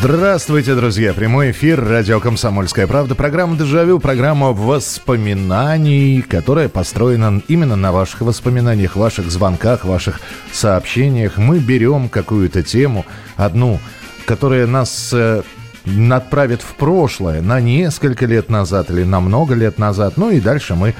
[0.00, 1.12] Здравствуйте, друзья!
[1.12, 3.16] Прямой эфир радио «Комсомольская правда».
[3.16, 10.20] Программа «Дежавю», программа воспоминаний, которая построена именно на ваших воспоминаниях, ваших звонках, ваших
[10.52, 11.36] сообщениях.
[11.36, 13.06] Мы берем какую-то тему,
[13.36, 13.80] одну,
[14.24, 15.42] которая нас э,
[16.12, 20.14] отправит в прошлое на несколько лет назад или на много лет назад.
[20.16, 20.94] Ну и дальше мы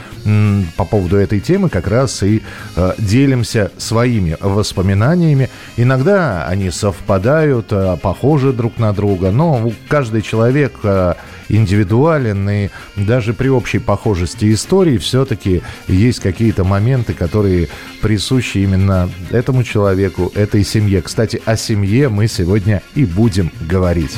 [0.77, 2.43] по поводу этой темы как раз и
[2.77, 5.51] э, делимся своими воспоминаниями.
[5.77, 11.15] Иногда они совпадают, э, похожи друг на друга, но каждый человек э,
[11.49, 17.69] индивидуален, и даже при общей похожести истории все-таки есть какие-то моменты, которые
[18.01, 21.03] присущи именно этому человеку, этой семье.
[21.03, 24.17] Кстати, о семье мы сегодня и будем говорить.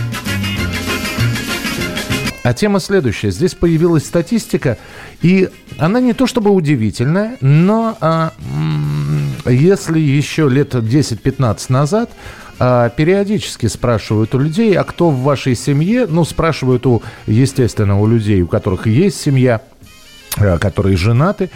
[2.42, 3.30] А тема следующая.
[3.30, 4.78] Здесь появилась статистика,
[5.20, 8.32] и она не то чтобы удивительная, но а,
[9.44, 12.10] если еще лет 10-15 назад
[12.58, 18.06] а, периодически спрашивают у людей, а кто в вашей семье, ну, спрашивают у, естественно, у
[18.06, 19.60] людей, у которых есть семья,
[20.38, 21.50] а, которые женаты,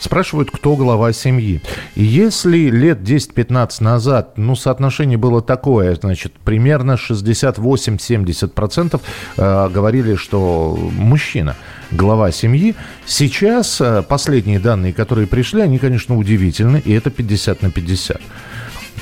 [0.00, 1.60] Спрашивают, кто глава семьи.
[1.94, 8.98] И если лет 10-15 назад, ну, соотношение было такое, значит, примерно 68-70%
[9.36, 11.54] э, говорили, что мужчина
[11.90, 12.74] глава семьи.
[13.04, 18.22] Сейчас э, последние данные, которые пришли, они, конечно, удивительны, и это 50 на 50.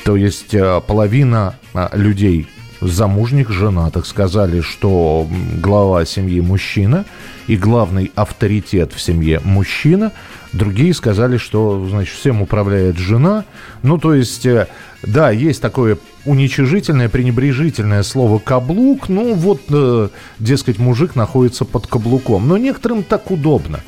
[0.04, 2.48] То есть э, половина э, людей
[2.80, 5.28] замужних, женатых сказали, что
[5.62, 7.04] глава семьи мужчина
[7.46, 10.10] и главный авторитет в семье мужчина–
[10.52, 13.44] Другие сказали, что, значит, всем управляет жена.
[13.82, 14.66] Ну, то есть, э,
[15.03, 19.08] да, есть такое уничижительное, пренебрежительное слово «каблук».
[19.08, 20.08] Ну, вот, э,
[20.38, 22.48] дескать, мужик находится под каблуком.
[22.48, 23.81] Но некоторым так удобно.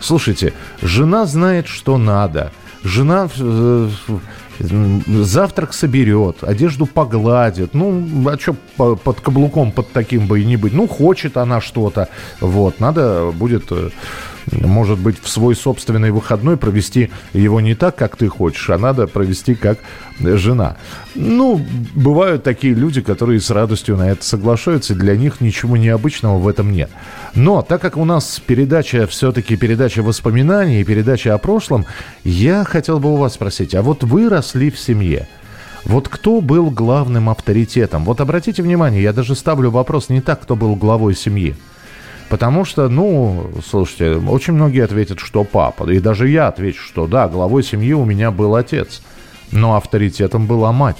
[0.00, 2.50] Слушайте, жена знает, что надо.
[2.82, 3.88] Жена э,
[4.58, 7.74] завтрак соберет, одежду погладит.
[7.74, 10.72] Ну, а что под каблуком под таким бы и не быть?
[10.72, 12.08] Ну, хочет она что-то.
[12.40, 13.70] Вот, надо будет
[14.52, 19.06] может быть, в свой собственный выходной провести его не так, как ты хочешь, а надо
[19.06, 19.78] провести как
[20.20, 20.76] жена.
[21.14, 21.60] Ну,
[21.94, 26.46] бывают такие люди, которые с радостью на это соглашаются, и для них ничего необычного в
[26.48, 26.90] этом нет.
[27.34, 31.86] Но так как у нас передача все-таки передача воспоминаний, передача о прошлом,
[32.24, 35.28] я хотел бы у вас спросить, а вот вы росли в семье,
[35.84, 38.04] вот кто был главным авторитетом?
[38.04, 41.54] Вот обратите внимание, я даже ставлю вопрос не так, кто был главой семьи.
[42.28, 45.88] Потому что, ну, слушайте, очень многие ответят, что папа.
[45.90, 49.02] И даже я отвечу, что да, главой семьи у меня был отец.
[49.52, 50.96] Но авторитетом была мать.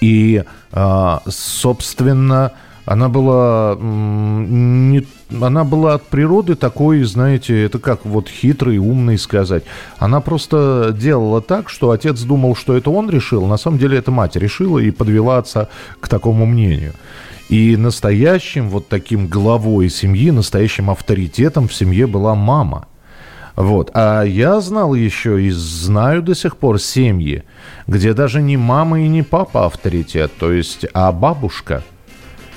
[0.00, 2.52] И, а, собственно,
[2.86, 9.64] она была не, она была от природы такой, знаете, это как вот хитрый, умный сказать.
[9.98, 14.10] Она просто делала так, что отец думал, что это он решил, на самом деле это
[14.10, 15.68] мать решила и подвела отца
[16.00, 16.92] к такому мнению.
[17.48, 22.86] И настоящим вот таким главой семьи, настоящим авторитетом в семье была мама.
[23.54, 23.90] Вот.
[23.94, 27.44] А я знал еще и знаю до сих пор семьи,
[27.86, 31.84] где даже не мама и не папа авторитет, то есть, а бабушка.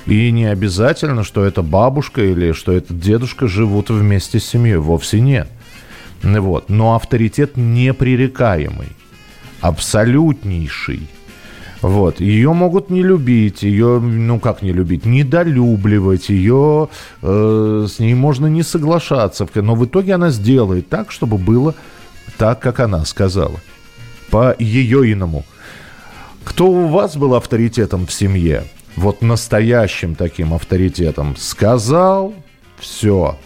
[0.08, 4.78] И не обязательно, что это бабушка или что этот дедушка живут вместе с семьей.
[4.78, 5.50] Вовсе нет.
[6.24, 6.70] Вот.
[6.70, 8.90] Но авторитет непререкаемый,
[9.60, 11.10] абсолютнейший.
[11.82, 12.20] Вот.
[12.20, 16.90] Ее могут не любить, ее, ну как не любить, недолюбливать, ее,
[17.22, 21.76] э, с ней можно не соглашаться, но в итоге она сделает так, чтобы было
[22.38, 23.60] так, как она сказала.
[24.32, 25.46] По ее иному.
[26.44, 28.64] Кто у вас был авторитетом в семье?
[28.96, 31.36] Вот настоящим таким авторитетом.
[31.38, 32.34] Сказал,
[32.80, 33.38] все.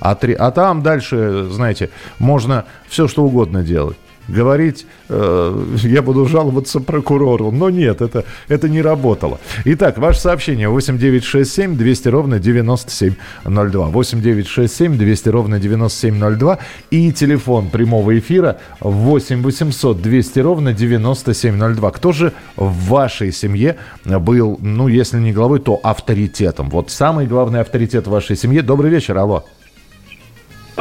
[0.00, 3.96] А, три, а там дальше, знаете, можно все что угодно делать
[4.30, 7.50] говорить, э, я буду жаловаться прокурору.
[7.50, 9.40] Но нет, это, это не работало.
[9.64, 13.86] Итак, ваше сообщение 8967 200 ровно 9702.
[13.86, 16.58] 8967 200 ровно 9702.
[16.90, 21.90] И телефон прямого эфира 8 800 200 ровно 9702.
[21.90, 26.70] Кто же в вашей семье был, ну, если не главой, то авторитетом?
[26.70, 28.62] Вот самый главный авторитет в вашей семье.
[28.62, 29.44] Добрый вечер, алло.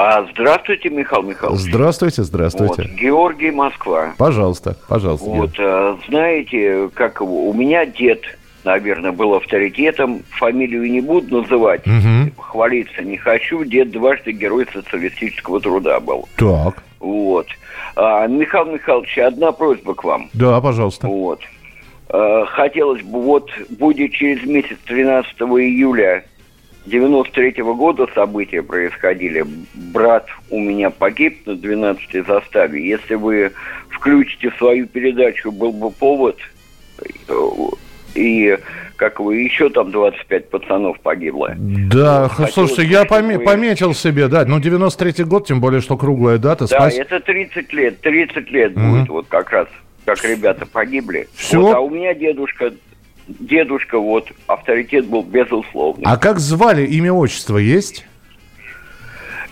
[0.02, 1.60] А, здравствуйте, Михаил Михайлович.
[1.60, 2.84] Здравствуйте, здравствуйте.
[2.84, 4.14] Вот, Георгий, Москва.
[4.18, 5.26] Пожалуйста, пожалуйста.
[5.26, 8.22] Вот, а, знаете, как у меня дед
[8.66, 10.22] наверное, был авторитетом.
[10.32, 12.32] Фамилию не буду называть, Мгм.
[12.38, 13.64] хвалиться не хочу.
[13.64, 16.28] Дед дважды герой социалистического труда был.
[16.38, 16.84] Так.
[17.00, 17.48] Вот.
[17.96, 20.30] А, Михаил Михайлович, одна просьба к вам.
[20.34, 21.08] Да, пожалуйста.
[21.08, 21.42] Вот.
[22.10, 26.26] Э, Хотелось бы, вот будет через месяц 13 июля
[26.86, 29.46] 93 года события происходили.
[29.74, 32.88] Брат у меня погиб на 12 заставе.
[32.88, 33.52] Если вы
[33.90, 36.38] включите свою передачу, был бы повод.
[37.02, 37.34] э,
[38.16, 38.58] И,
[38.96, 41.54] как вы, еще там 25 пацанов погибло.
[41.58, 45.96] Да, хотелось слушайте, я поме- вы- пометил себе, да, ну 93-й год, тем более, что
[45.96, 46.68] круглая дата.
[46.68, 48.02] Да, Спас- это 30 лет.
[48.02, 48.92] 30 лет Мгм.
[49.00, 49.68] будет вот как раз,
[50.06, 51.28] как ребята погибли.
[51.36, 51.62] Всё.
[51.62, 52.74] Вот, а у меня дедушка,
[53.40, 56.04] дедушка, вот, авторитет был безусловный.
[56.06, 58.06] А как звали, имя, отчество есть?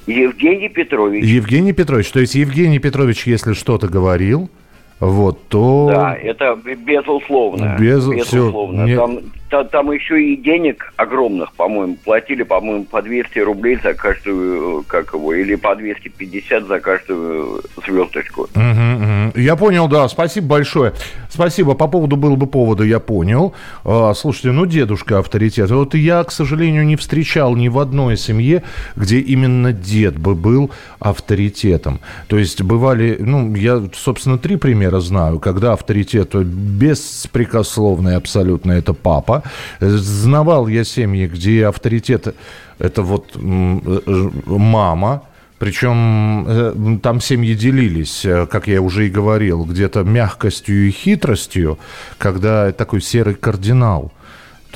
[0.08, 1.26] Евгений Петрович.
[1.26, 2.10] Евгений Петрович.
[2.10, 4.50] То есть Евгений Петрович, если что-то говорил,
[5.00, 5.90] вот, то...
[5.92, 7.76] Да, это безусловно.
[7.80, 8.86] Без- безусловно.
[8.86, 13.78] всё, не- Там, та- там еще и денег огромных, по-моему, платили, по-моему, по 200 рублей
[13.82, 18.48] за каждую, как его, или по 250 за каждую звездочку.
[18.56, 19.32] Мгм, мгм.
[19.36, 20.94] Я понял, да, спасибо большое.
[21.30, 23.54] Спасибо, по поводу было бы повода, я понял.
[23.86, 25.70] А, слушайте, ну дедушка авторитет.
[25.70, 28.64] Вот я, к сожалению, не встречал ни в одной семье,
[28.96, 32.00] где именно дед бы был авторитетом.
[32.28, 39.44] То есть бывали, ну, я, собственно, три примера знаю, когда авторитет беспрекословный абсолютно, это папа.
[39.80, 42.36] Знавал я семьи, где авторитет
[42.80, 45.24] это вот э, мама,
[45.60, 51.80] причем э, там семьи делились, э, как я уже и говорил, где-то мягкостью и хитростью,
[52.18, 54.12] когда такой серый кардинал.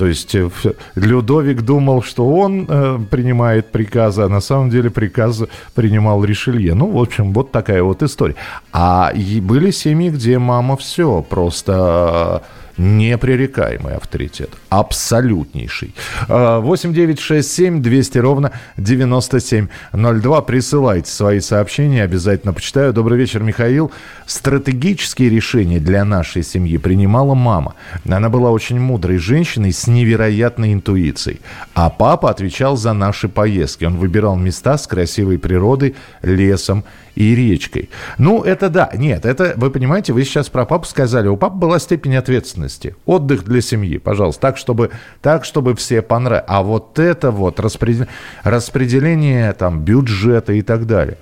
[0.02, 0.50] То есть э,
[0.96, 5.46] Людовик думал, что он э, принимает приказы, а на самом деле приказы
[5.76, 6.74] принимал Ришелье.
[6.74, 8.34] Ну, в общем, вот такая вот история.
[8.72, 12.42] А были семьи, где мама все просто
[12.78, 14.50] непререкаемый авторитет.
[14.68, 15.94] Абсолютнейший.
[16.28, 20.42] Э, 8 9 6 7 200 ровно 9702.
[20.42, 22.92] Присылайте свои сообщения, обязательно почитаю.
[22.92, 23.92] Добрый вечер, Михаил.
[24.26, 27.74] Стратегические решения для нашей семьи принимала мама.
[28.08, 31.40] Она была очень мудрой женщиной с невероятной интуицией.
[31.74, 33.84] А папа отвечал за наши поездки.
[33.84, 36.84] Он выбирал места с красивой природой, лесом
[37.14, 37.90] и речкой.
[38.18, 38.90] Ну, это да.
[38.94, 41.28] Нет, это, вы понимаете, вы сейчас про папу сказали.
[41.28, 42.61] У папы была степень ответственности.
[43.06, 44.40] Отдых для семьи, пожалуйста.
[44.42, 46.44] Так, чтобы, так, чтобы все понравилось.
[46.48, 48.08] А вот это вот распредел-
[48.44, 51.18] распределение там бюджета и так далее.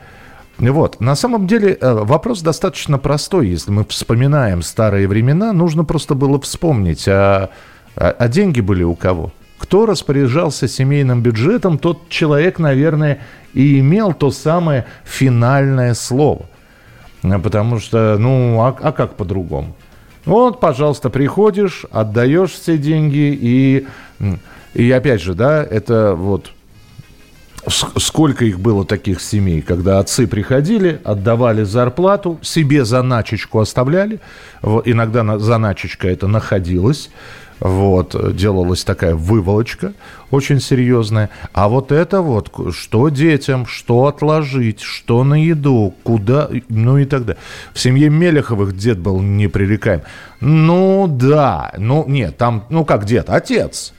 [0.58, 1.00] Вот.
[1.00, 3.48] На самом деле э, вопрос достаточно простой.
[3.48, 7.48] Если мы вспоминаем старые времена, нужно просто было вспомнить, а,
[7.96, 9.32] а- а деньги были у кого?
[9.58, 13.20] Кто распоряжался семейным бюджетом, тот человек, наверное,
[13.54, 16.46] и имел то самое финальное слово.
[17.22, 19.74] А Потому что, ну, а, а как по-другому?
[20.24, 23.86] Вот, пожалуйста, приходишь, отдаешь все деньги, и,
[24.74, 26.52] и опять же, да, это вот
[27.68, 34.20] сколько их было таких семей, когда отцы приходили, отдавали зарплату, себе заначечку оставляли,
[34.62, 37.10] иногда на, заначечка это находилась,
[37.60, 39.92] вот, делалась такая выволочка
[40.30, 41.30] очень серьезная.
[41.52, 47.26] А вот это вот, что детям, что отложить, что на еду, куда, ну и так
[47.26, 47.40] далее.
[47.72, 50.02] В семье Мелеховых дед был непререкаем.
[50.40, 53.92] Ну да, ну нет, там, ну как дед, отец.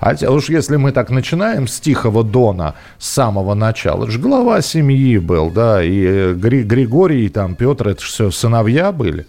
[0.00, 4.62] А уж если мы так начинаем с Тихого Дона с самого начала, это же глава
[4.62, 9.26] семьи был, да, и Гри- Григорий, и там Петр, это же все сыновья были.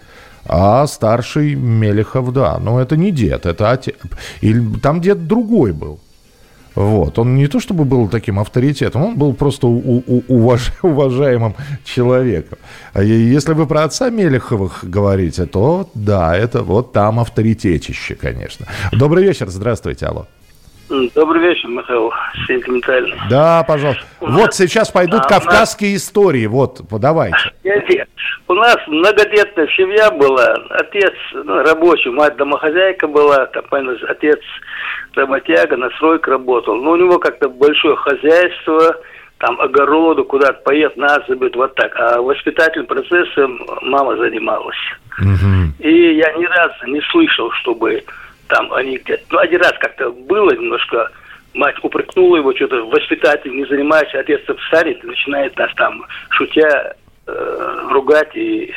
[0.51, 3.95] А старший Мелехов, да, но это не дед, это отец.
[4.41, 5.99] Или там дед другой был.
[6.75, 7.19] Вот.
[7.19, 11.53] Он не то чтобы был таким авторитетом, он был просто у- у- уваж- уважаемым
[11.83, 12.57] человеком.
[12.93, 18.65] А если вы про отца Мелеховых говорите, то да, это вот там авторитетище, конечно.
[18.91, 20.25] Добрый вечер, здравствуйте, алло.
[20.89, 22.11] Добрый вечер, Михаил.
[22.47, 23.15] Сентиментальный.
[23.29, 24.03] Да, пожалуйста.
[24.19, 27.37] Вот сейчас пойдут А у нас- кавказские истории, вот, давайте.
[27.63, 28.07] Дядя,
[28.47, 30.55] У нас многодетная семья была.
[30.71, 33.45] Отец ну, рабочий, мать домохозяйка была.
[33.47, 34.39] Там, понятно, отец
[35.13, 36.75] работяга, на стройке работал.
[36.75, 38.95] Но у него как-то большое хозяйство,
[39.37, 41.95] там огороду, куда-то поехать, нас забыть, вот так.
[41.95, 44.75] А воспитательным процессом мама занималась.
[45.19, 45.75] Мгм.
[45.77, 48.03] И я ни разу не слышал, чтобы
[48.49, 49.23] там они где-то...
[49.31, 51.09] Ну, один раз как-то было немножко,
[51.53, 56.95] мать упрекнула его, что-то воспитатель не занимается, отец встанет и начинает нас там, шутя,
[57.27, 58.73] э, ругать и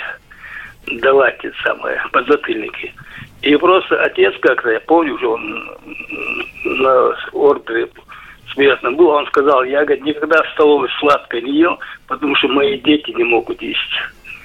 [1.01, 2.95] давать те самые подзатыльники.
[3.41, 5.71] И просто отец как-то, я помню, уже он
[6.65, 7.89] на ордере
[8.55, 12.79] смертном был, он сказал, я говорит, никогда в столовой сладкое не ел, потому что мои
[12.79, 13.79] дети не могут есть.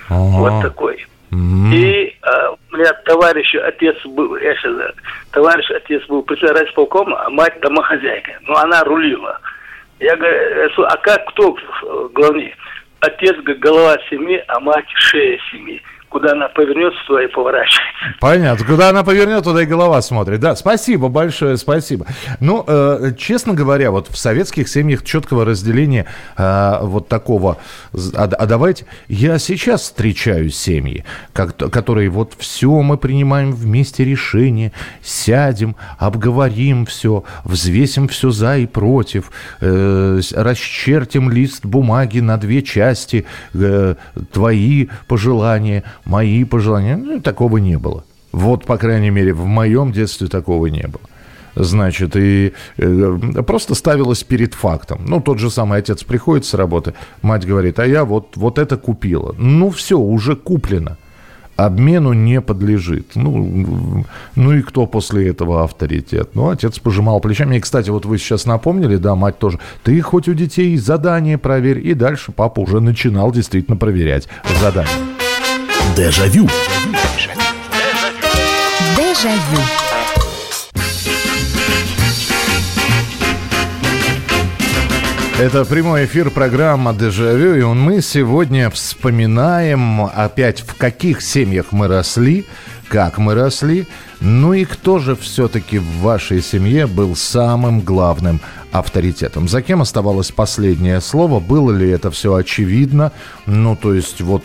[0.10, 0.38] Ага.
[0.38, 1.06] Вот такой.
[1.32, 1.74] Mm-hmm.
[1.74, 2.47] И э,
[2.78, 4.96] меня товарищ, отец был, я сейчас,
[5.32, 8.38] товарищ, отец был председатель полкома, а мать домохозяйка.
[8.42, 9.40] Но ну, она рулила.
[10.00, 11.58] Я говорю, а как, кто
[12.14, 12.56] главнее?
[13.00, 17.88] Отец голова семьи, а мать шея семьи куда она повернет, туда и поворачивает.
[18.20, 18.66] Понятно.
[18.66, 20.40] Куда она повернет, туда и голова смотрит.
[20.40, 22.06] Да, спасибо большое, спасибо.
[22.40, 26.06] Ну, э, честно говоря, вот в советских семьях четкого разделения
[26.38, 27.58] э, вот такого,
[28.16, 34.72] а, а давайте, я сейчас встречаю семьи, как, которые вот все мы принимаем вместе решение,
[35.02, 43.26] сядем, обговорим все, взвесим все за и против, э, расчертим лист бумаги на две части,
[43.54, 43.96] э,
[44.32, 46.98] твои пожелания, мои пожелания.
[46.98, 48.04] Ну, такого не было.
[48.32, 51.04] Вот, по крайней мере, в моем детстве такого не было.
[51.56, 55.02] Значит, и э, просто ставилось перед фактом.
[55.08, 58.78] Ну, тот же самый отец приходит с работы, мать говорит, а я вот, вот это
[58.78, 59.34] купила.
[59.38, 60.98] Ну, все, уже куплено.
[61.56, 63.16] Обмену не подлежит.
[63.16, 66.36] Ну, ну и кто после этого авторитет?
[66.36, 67.56] Ну, отец пожимал плечами.
[67.56, 69.60] И, кстати, вот вы сейчас напомнили, да, мать тоже.
[69.84, 71.80] Ты хоть у детей задание проверь.
[71.80, 74.28] И дальше папа уже начинал действительно проверять
[74.62, 75.17] задание.
[75.96, 76.48] Дежавю.
[78.96, 79.62] Дежавю.
[85.40, 92.46] Это прямой эфир программа «Дежавю», и мы сегодня вспоминаем опять, в каких семьях мы росли,
[92.88, 93.88] как мы росли,
[94.20, 98.42] ну и кто же все-таки в вашей семье был самым главным
[98.72, 99.48] авторитетом.
[99.48, 103.12] За кем оставалось последнее слово, было ли это все очевидно,
[103.46, 104.44] ну то есть вот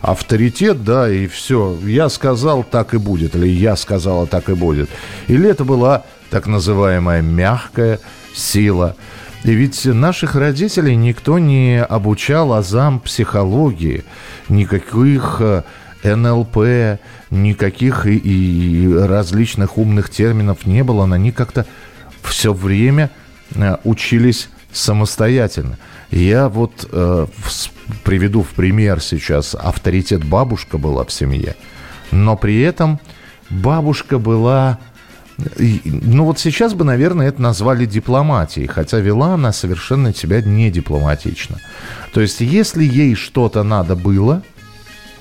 [0.00, 1.76] авторитет, да, и все.
[1.84, 3.34] Я сказал, так и будет.
[3.34, 4.88] Или я сказала, так и будет.
[5.26, 8.00] Или это была так называемая мягкая
[8.34, 8.96] сила.
[9.44, 14.04] И ведь наших родителей никто не обучал азам психологии,
[14.48, 15.62] никаких э,
[16.02, 16.98] НЛП,
[17.30, 21.04] никаких и, и различных умных терминов не было.
[21.04, 21.66] Они как-то
[22.22, 23.10] все время
[23.54, 25.78] э, учились самостоятельно.
[26.10, 27.26] Я вот э,
[28.04, 29.54] приведу в пример сейчас.
[29.54, 31.56] Авторитет бабушка была в семье.
[32.10, 33.00] Но при этом
[33.50, 34.78] бабушка была...
[35.84, 41.58] Ну вот сейчас бы, наверное, это назвали дипломатией, хотя вела она совершенно себя не дипломатично.
[42.12, 44.42] То есть, если ей что-то надо было,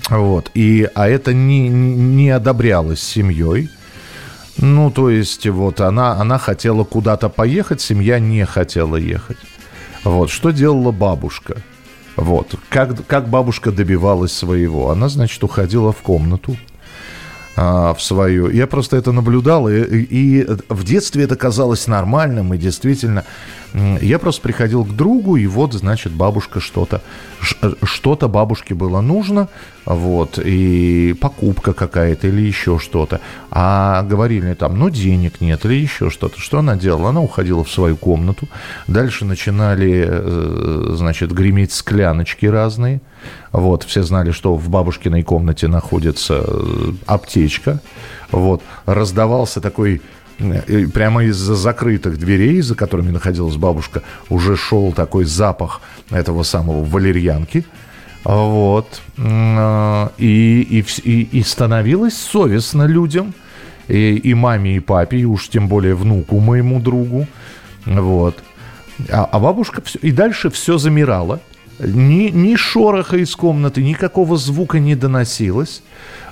[0.09, 3.69] вот, и, а это не, не одобрялось семьей,
[4.57, 9.37] ну, то есть, вот, она, она хотела куда-то поехать, семья не хотела ехать.
[10.03, 11.57] Вот, что делала бабушка?
[12.17, 14.89] Вот, как, как бабушка добивалась своего?
[14.89, 16.57] Она, значит, уходила в комнату,
[17.59, 18.49] а, в свою.
[18.49, 23.25] Я просто это наблюдал, и, и в детстве это казалось нормальным, и действительно
[23.73, 27.01] я просто приходил к другу, и вот, значит, бабушка что-то,
[27.83, 29.49] что-то бабушке было нужно,
[29.85, 33.21] вот, и покупка какая-то или еще что-то.
[33.49, 36.39] А говорили там, ну, денег нет или еще что-то.
[36.39, 37.09] Что она делала?
[37.09, 38.47] Она уходила в свою комнату,
[38.87, 43.01] дальше начинали, э, значит, греметь скляночки разные,
[43.51, 47.79] вот, все знали, что в бабушкиной комнате находится э, аптечка,
[48.31, 50.01] вот, раздавался такой
[50.93, 55.81] прямо из-за закрытых дверей, за которыми находилась бабушка, уже шел такой запах
[56.11, 57.65] этого самого валерьянки.
[58.23, 59.01] Вот.
[59.17, 63.33] И, и, и становилось совестно людям,
[63.87, 67.25] и, и маме, и папе, и уж тем более внуку моему другу.
[67.85, 68.37] Вот.
[69.09, 71.39] А, а бабушка все, и дальше все замирало.
[71.79, 75.83] Ни, ни шороха из комнаты, никакого звука не доносилось.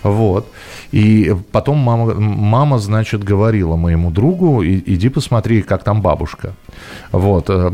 [0.01, 0.51] Вот.
[0.91, 6.53] И потом мама, мама, значит, говорила моему другу, иди посмотри, как там бабушка.
[7.11, 7.49] Вот.
[7.49, 7.71] Э,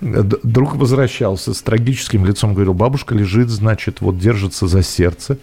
[0.00, 5.38] друг возвращался с трагическим лицом, говорил, бабушка лежит, значит, вот держится за сердце.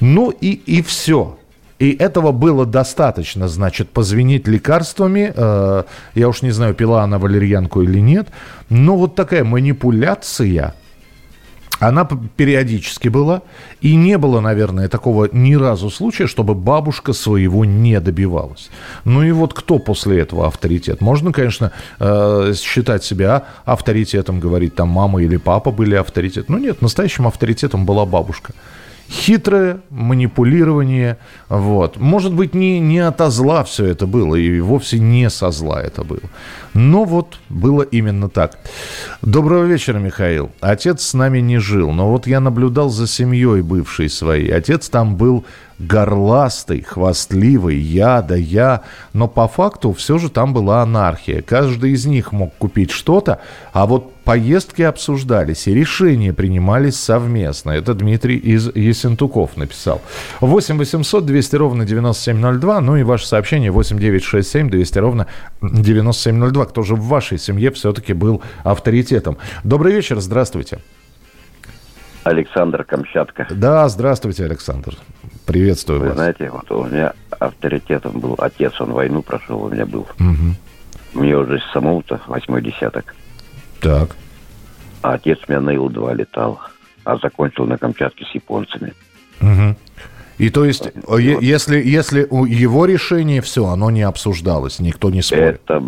[0.00, 1.38] Ну и, и все.
[1.78, 5.32] И этого было достаточно, значит, позвенить лекарствами.
[5.34, 8.28] Э, я уж не знаю, пила она валерьянку или нет.
[8.68, 10.74] Но вот такая манипуляция–
[11.80, 13.42] она периодически была,
[13.80, 18.70] и не было, наверное, такого ни разу случая, чтобы бабушка своего не добивалась.
[19.04, 21.00] Ну и вот кто после этого авторитет?
[21.00, 26.48] Можно, конечно, э, считать себя авторитетом, говорить там мама или папа были авторитет.
[26.48, 28.52] Но нет, настоящим авторитетом была бабушка
[29.10, 31.18] хитрое манипулирование.
[31.48, 31.96] Вот.
[31.98, 36.04] Может быть, не, не ото зла все это было, и вовсе не со зла это
[36.04, 36.30] было.
[36.74, 38.58] Но вот было именно так.
[39.22, 40.50] Доброго вечера, Михаил.
[40.60, 44.50] Отец с нами не жил, но вот я наблюдал за семьей бывшей своей.
[44.50, 45.44] Отец там был
[45.80, 48.82] горластый, хвастливый, я да я.
[49.12, 51.42] Но по факту все же там была анархия.
[51.42, 53.40] Каждый из них мог купить что-то,
[53.72, 57.70] а вот поездки обсуждались и решения принимались совместно.
[57.70, 60.02] Это Дмитрий из Есентуков написал.
[60.40, 65.26] 8 800 200 ровно 9702, ну и ваше сообщение 8 967 200 ровно
[65.62, 66.66] 9702.
[66.66, 69.38] Кто же в вашей семье все-таки был авторитетом?
[69.64, 70.78] Добрый вечер, здравствуйте.
[72.24, 73.46] Александр Камчатка.
[73.50, 74.94] Да, здравствуйте, Александр.
[75.46, 76.14] Приветствую Вы вас.
[76.14, 80.06] знаете, вот у меня авторитетом был отец, он войну прошел, у меня был.
[80.18, 81.20] Угу.
[81.20, 83.14] Мне уже самому-то восьмой десяток.
[83.80, 84.16] Так.
[85.02, 86.60] А отец у меня на Ил-2 летал,
[87.04, 88.92] а закончил на Камчатке с японцами.
[89.40, 89.76] Угу.
[90.38, 91.18] И то есть, вот.
[91.18, 95.44] если, если у его решение все, оно не обсуждалось, никто не спорил?
[95.44, 95.82] Это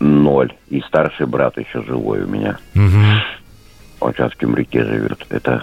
[0.00, 0.52] ноль.
[0.68, 2.58] И старший брат еще живой у меня.
[2.74, 3.41] Угу.
[4.02, 5.24] Он сейчас в Кемрике живет.
[5.30, 5.62] Это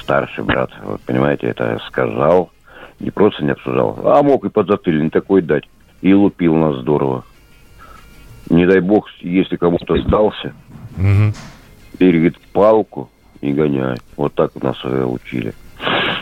[0.00, 0.70] старший брат.
[0.82, 2.50] Вот, понимаете, это сказал,
[2.98, 5.64] не просто не обсуждал, а мог и подзатыльник такой дать.
[6.00, 7.24] И лупил нас здорово.
[8.48, 10.54] Не дай бог, если кому-то сдался,
[10.96, 11.34] угу.
[11.98, 13.10] перегит палку
[13.42, 13.98] и гоняй.
[14.16, 15.52] Вот так нас э, учили.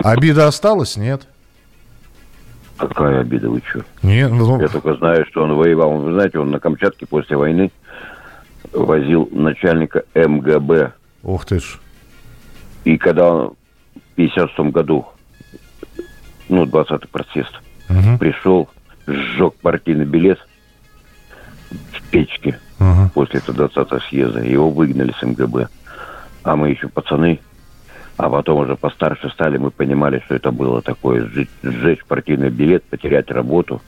[0.03, 1.29] Обида осталась, нет?
[2.76, 3.85] Какая обида, вы что?
[4.03, 4.61] Нет, ну...
[4.61, 5.93] Я только знаю, что он воевал.
[5.99, 7.71] Вы знаете, он на Камчатке после войны
[8.73, 10.93] возил начальника МГБ.
[11.26, 11.78] Ух ты ж.
[12.85, 13.56] И когда он
[13.97, 15.06] в 56 году,
[16.49, 17.52] ну, 20-й протест,
[17.88, 18.18] угу.
[18.18, 18.68] пришел,
[19.09, 20.38] сжег партийный билет
[21.71, 23.11] в печке угу.
[23.12, 24.40] после этого 20-го съезда.
[24.45, 25.68] Его выгнали с МГБ.
[26.45, 27.40] А мы еще пацаны,
[28.16, 32.85] а потом уже постарше стали, мы понимали, что это было такое, сжечь, сжечь партийный билет,
[32.85, 33.83] потерять работу.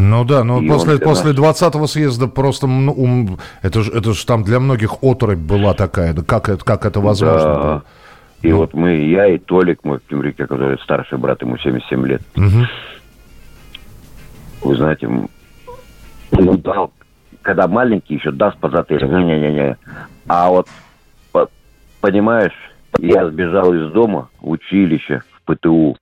[0.00, 4.44] Ну да, но и после, после 20-го съезда просто, ну, это же это ж там
[4.44, 7.54] для многих оторопь была такая, да как, это, как это возможно да.
[7.54, 7.84] было?
[8.42, 8.58] И ну.
[8.58, 12.22] вот мы, я и Толик, мой Кемрике, который старший брат, ему 77 лет.
[12.36, 14.68] Угу.
[14.68, 15.08] Вы знаете,
[16.30, 16.92] ну, дал,
[17.42, 19.78] когда маленький еще даст по затыльнику, не-не-не.
[20.28, 20.68] А вот,
[22.00, 22.54] понимаешь,
[23.00, 25.96] я сбежал из дома в училище, в ПТУ.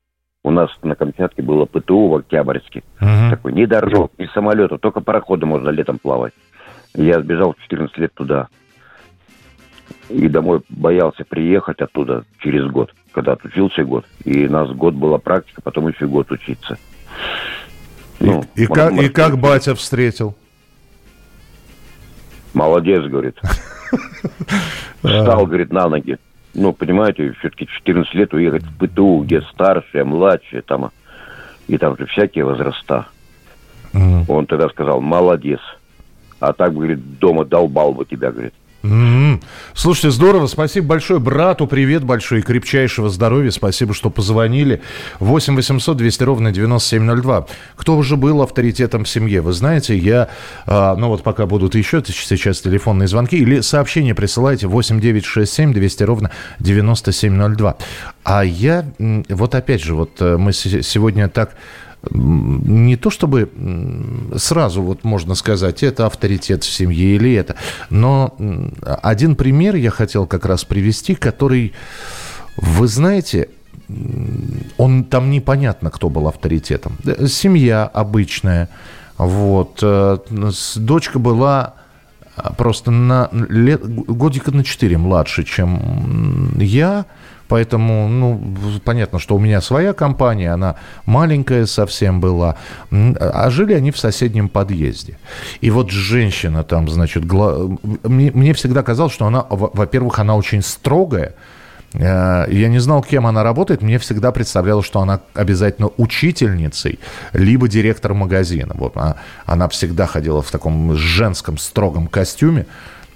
[0.47, 2.85] У нас на Камчатке было ПТУ в Октябрьске.
[3.01, 3.31] Угу.
[3.31, 6.35] Такой, ни дорог, ни самолета, только пароходы можно летом плавать.
[6.95, 8.47] Я сбежал в 14 лет туда.
[10.09, 14.05] И домой боялся приехать оттуда через год, когда отучился год.
[14.25, 16.79] И у нас год была практика, потом еще год учиться.
[18.21, 20.37] Ну, и, и, как, и как батя встретил?
[22.55, 23.37] Молодец, говорит.
[25.03, 26.19] Встал, говорит, на ноги.
[26.59, 30.91] Ну, понимаете, все-таки 14 лет уехать в ПТУ, где старшие, младшие, там,
[31.69, 33.07] и там же всякие возраста.
[34.29, 35.61] Он тогда сказал, молодец.
[36.41, 38.55] А так, говорит, дома долбал бы тебя, говорит.
[38.87, 39.43] Mm-hmm.
[39.75, 40.47] Слушайте, здорово.
[40.47, 41.19] Спасибо большое.
[41.19, 43.51] Брату привет большой крепчайшего здоровья.
[43.51, 44.81] Спасибо, что позвонили.
[45.19, 47.47] 8 800 200 ровно 9702.
[47.77, 49.41] Кто уже был авторитетом в семье?
[49.41, 50.29] Вы знаете, я,
[50.67, 56.03] а, ну вот пока будут еще сейчас телефонные звонки или сообщения присылайте 8 967 200
[56.05, 57.77] ровно 9702.
[58.25, 61.55] А я, вот опять же, вот э, мы сегодня так
[62.11, 63.51] не то чтобы
[64.37, 67.57] сразу вот можно сказать, это авторитет в семье или это,
[67.91, 68.37] но
[69.03, 71.73] один пример я хотел как раз привести, который,
[72.57, 73.49] вы знаете,
[74.79, 76.97] он там непонятно, кто был авторитетом.
[77.29, 78.69] Семья обычная,
[79.17, 80.19] вот, э,
[80.77, 81.75] дочка была
[82.57, 87.07] просто на лет, годика на 4 младше, чем я,
[87.49, 88.41] Поэтому, ну,
[88.85, 92.57] понятно, что у меня своя компания, она маленькая совсем была.
[92.91, 95.19] А жили они в соседнем подъезде.
[95.61, 97.57] И вот женщина там, значит, гла...
[98.03, 101.35] мне, мне всегда казалось, что она, во-первых, она очень строгая,
[101.95, 103.83] э, я не знал, кем она работает.
[103.83, 106.99] Мне всегда представлялось, что она обязательно учительницей,
[107.33, 108.75] либо директор магазина.
[108.77, 112.67] Вот она, она всегда ходила в таком женском строгом костюме.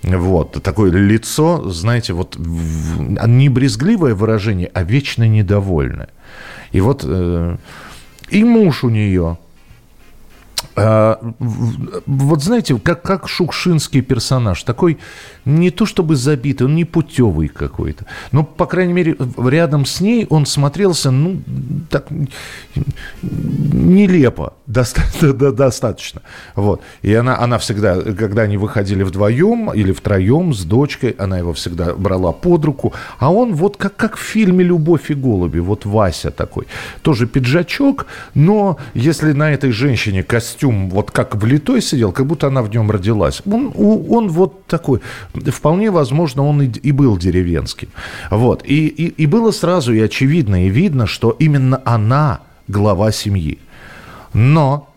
[0.03, 6.09] Вот, такое лицо, знаете, вот не брезгливое выражение, а вечно недовольное.
[6.73, 7.57] И вот э,
[8.31, 9.39] и муж у нее–
[10.77, 11.19] а,
[12.07, 14.99] вот знаете, как, как шукшинский персонаж, такой
[15.45, 20.27] не то чтобы забитый, он не путевый какой-то, но, по крайней мере, рядом с ней
[20.31, 21.43] он смотрелся, ну,
[21.91, 22.07] так,
[23.23, 26.23] нелепо, доста- достаточно.
[26.55, 26.83] Вот.
[27.03, 31.95] И она, она всегда, когда они выходили вдвоем или втроем с дочкой, она его всегда
[31.95, 36.31] брала под руку, а он вот как, как в фильме «Любовь и голуби», вот Вася
[36.31, 36.67] такой,
[37.03, 42.47] тоже пиджачок, но если на этой женщине костюм, костюм вот как влитой сидел, как будто
[42.47, 43.43] она в нем родилась.
[43.47, 45.01] Он, он вот такой,
[45.47, 47.89] вполне возможно, он и, и был деревенским.
[48.31, 48.63] Вот.
[48.65, 53.59] И, и, и было сразу и очевидно, и видно, что именно она глава семьи.
[54.35, 54.89] Но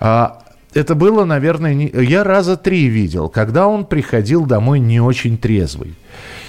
[0.00, 0.38] а,
[0.74, 1.90] это было, наверное, не...
[2.04, 5.94] я раза три видел, когда он приходил домой не очень трезвый.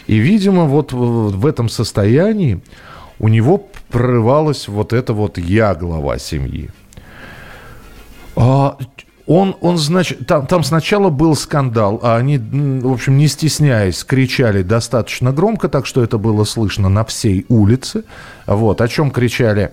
[0.07, 2.61] И, видимо, вот в этом состоянии
[3.19, 6.69] у него прорывалось вот это вот «я глава семьи».
[8.35, 8.77] А,
[9.25, 14.63] он, он, значит, там, там сначала был скандал, а они, в общем, не стесняясь, кричали
[14.63, 18.03] достаточно громко, так что это было слышно на всей улице.
[18.45, 19.71] Вот, о чем кричали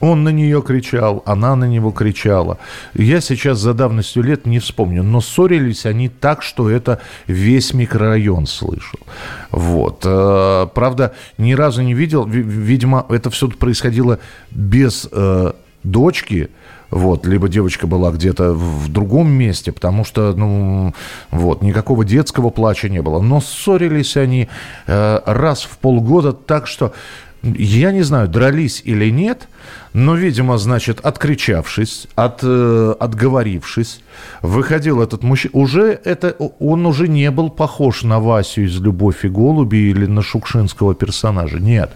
[0.00, 2.58] он на нее кричал, она на него кричала.
[2.94, 8.46] Я сейчас за давностью лет не вспомню, но ссорились они так, что это весь микрорайон
[8.46, 8.98] слышал.
[9.50, 10.02] Вот.
[10.04, 14.18] Э, правда, ни разу не видел, видимо, это все происходило
[14.50, 15.52] без э,
[15.84, 16.50] дочки,
[16.90, 20.94] вот, либо девочка была где-то в другом месте, потому что, ну,
[21.30, 23.20] вот, никакого детского плача не было.
[23.20, 24.48] Но ссорились они
[24.86, 26.92] э, раз в полгода так, что
[27.42, 29.48] я не знаю, дрались или нет,
[29.92, 34.00] но, видимо, значит, откричавшись, от, э, отговорившись,
[34.42, 35.52] выходил этот мужчина.
[35.54, 40.22] Уже это, он уже не был похож на Васю из «Любовь и голуби» или на
[40.22, 41.58] шукшинского персонажа.
[41.58, 41.92] Нет.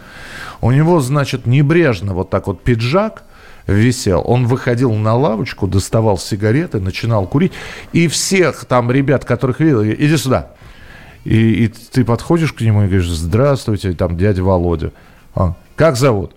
[0.61, 3.25] У него, значит, небрежно вот так вот пиджак
[3.71, 4.23] висел.
[4.27, 7.53] Он выходил на лавочку, доставал сигареты, начинал курить.
[7.93, 10.51] И всех там ребят, которых видел, иди сюда.
[11.25, 14.93] И, и ты подходишь к нему и говоришь, здравствуйте, там дядя Володя.
[15.35, 16.33] А, как зовут?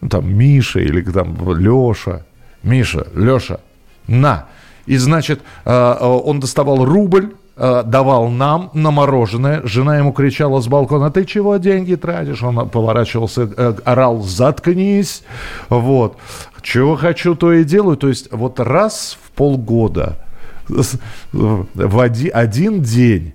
[0.00, 2.24] Ну, там Миша или там Леша.
[2.62, 3.60] Миша, Леша,
[4.06, 4.46] на.
[4.86, 9.60] И, значит, а, а, он доставал рубль, давал нам на мороженое.
[9.64, 12.42] Жена ему кричала с балкона, ты чего деньги тратишь?
[12.42, 15.22] Он поворачивался, э, орал, заткнись.
[15.68, 16.16] Вот.
[16.62, 17.96] Чего хочу, то и делаю.
[17.96, 20.18] То есть вот раз в полгода
[21.32, 23.34] в один день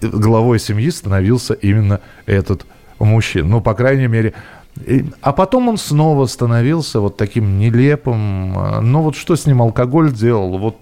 [0.00, 2.66] главой семьи становился именно этот
[2.98, 3.48] мужчин.
[3.48, 4.34] Ну, по крайней мере,
[5.20, 8.52] а потом он снова становился вот таким нелепым.
[8.82, 10.58] Ну вот что с ним алкоголь делал?
[10.58, 10.76] Вот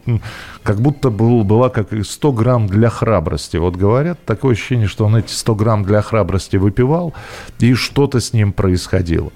[0.62, 3.56] как будто был, была как 100 грамм для храбрости.
[3.56, 7.14] Вот говорят, такое ощущение, что он эти 100 грамм для храбрости выпивал,
[7.60, 9.30] и что-то с ним происходило.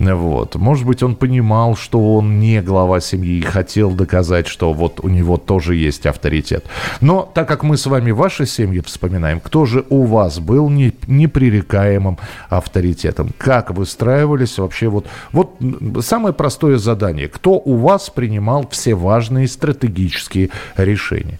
[0.00, 0.54] Вот.
[0.56, 5.08] Может быть, он понимал, что он не глава семьи и хотел доказать, что вот у
[5.08, 6.64] него тоже есть авторитет.
[7.02, 10.94] Но так как мы с вами ваши семьи вспоминаем, кто же у вас был не,
[11.06, 13.30] непререкаемым авторитетом?
[13.36, 15.06] Как выстраивались вообще вот...
[15.32, 15.56] Вот
[16.00, 17.28] самое простое задание.
[17.28, 21.38] Кто у вас принимал все важные стратегические решения?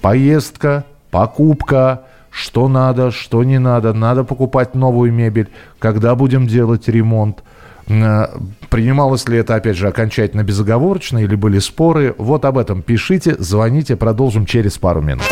[0.00, 7.44] Поездка, покупка, что надо, что не надо, надо покупать новую мебель, когда будем делать ремонт–
[7.86, 12.14] принималось ли это, опять же, окончательно безоговорочно или были споры?
[12.18, 15.24] Вот об этом пишите, звоните, продолжим через пару минут.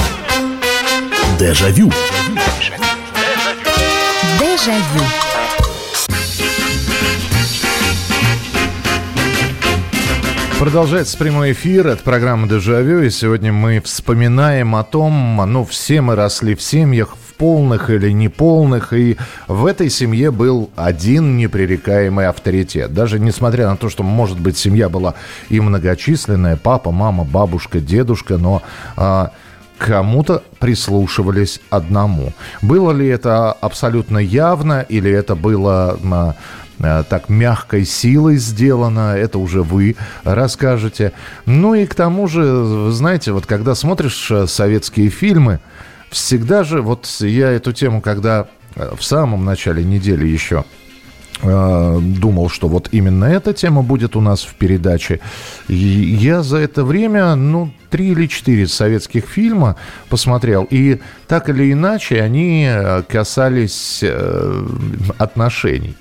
[1.39, 1.91] Дежавю.
[4.39, 5.05] Дежавю.
[10.61, 16.17] Продолжается прямой эфир от программы «Дежавю», и сегодня мы вспоминаем о том, ну, все мы
[16.17, 19.17] росли в семьях, полных или неполных, и
[19.49, 22.93] в этой семье был один непререкаемый авторитет.
[22.93, 25.15] Даже несмотря на то, что, может быть, семья была
[25.49, 28.63] и многочисленная, папа, мама, бабушка, дедушка, но...
[28.97, 29.31] А,
[29.79, 32.35] кому-то прислушивались одному.
[32.61, 35.99] Было ли это абсолютно явно или это было
[36.83, 41.13] а, так мягкой силой сделано, это уже вы расскажете.
[41.47, 45.61] Ну и к тому же, знаете, вот когда смотришь э, советские фильмы,
[46.11, 50.65] всегда же, вот я эту тему, когда э, в самом начале недели еще
[51.43, 55.21] э, думал, что вот именно эта тема будет у нас в передаче.
[55.69, 59.77] И я за это время, ну, три или четыре советских фильма
[60.09, 64.05] посмотрел, и так или иначе они э, касались
[65.19, 65.97] отношений.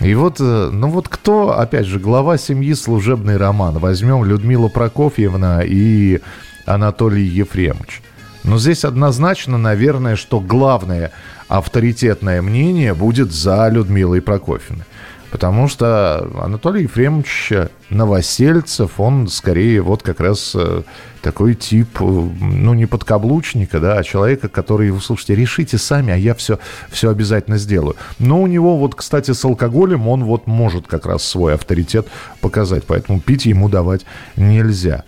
[0.00, 3.78] И вот, ну вот кто, опять же, глава семьи «Служебный роман».
[3.78, 6.20] Возьмем Людмилу Прокофьевна и
[6.66, 8.00] Анатолий Ефремович.
[8.48, 11.12] Но здесь однозначно, наверное, что главное
[11.48, 14.86] авторитетное мнение будет за Людмилой Прокофьевной.
[15.30, 17.52] Потому что Анатолий Ефремович
[17.90, 20.82] Новосельцев, он скорее вот как раз э,
[21.20, 26.16] такой тип, э, ну, не подкаблучника, да, а человека, который, вы слушайте, решите сами, а
[26.16, 26.58] я все,
[26.88, 27.96] все обязательно сделаю.
[28.18, 32.06] Но у него вот, кстати, с алкоголем он вот может как раз свой авторитет
[32.40, 34.06] показать, поэтому пить ему давать
[34.36, 35.04] нельзя.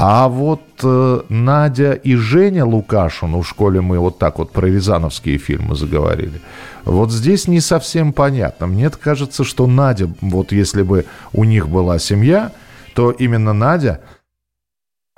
[0.00, 5.38] А вот э, Надя и Женя Лукашин, в школе мы вот так вот про рязановские
[5.38, 6.40] фильмы заговорили.
[6.84, 8.68] Вот здесь не совсем понятно.
[8.68, 12.52] Мне кажется, что Надя, вот если бы у них была семья,
[12.94, 14.00] то именно Надя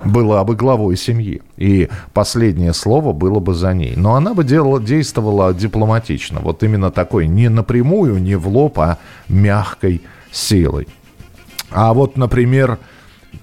[0.03, 1.43] была бы главой семьи.
[1.57, 3.93] И последнее слово было бы за ней.
[3.95, 6.39] Но она бы делала, действовала дипломатично.
[6.39, 8.97] Вот именно такой, не напрямую, не в лоб, а
[9.29, 10.87] мягкой силой.
[11.69, 12.79] А вот, например,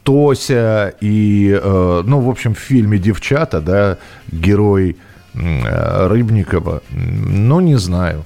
[0.03, 3.99] Тося и, э, ну, в общем, в фильме «Девчата», да,
[4.31, 4.97] герой
[5.35, 8.25] э, Рыбникова, ну, не знаю.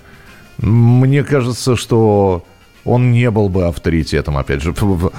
[0.59, 2.45] Мне кажется, что
[2.85, 4.75] он не был бы авторитетом, опять же.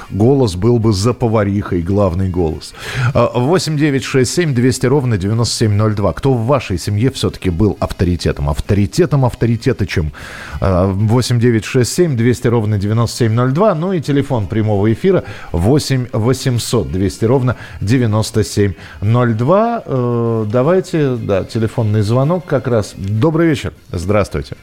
[0.10, 2.74] Голос был бы за поварихой, главный голос.
[3.14, 6.14] 8 9 6 7 200 ровно 9702.
[6.14, 8.50] Кто в вашей семье все-таки был авторитетом?
[8.50, 10.12] Авторитетом, авторитетычем.
[10.60, 13.76] 8 9 6 7 200 ровно 9702.
[13.76, 19.84] Ну и телефон прямого эфира 8 800 200 ровно 9702.
[19.86, 22.94] Э, давайте, да, телефонный звонок как раз.
[22.98, 23.74] Добрый вечер.
[23.92, 24.24] Здравствуйте.
[24.24, 24.56] Здравствуйте,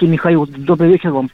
[0.00, 0.46] Михаил.
[0.46, 1.30] Добрый вечер вам.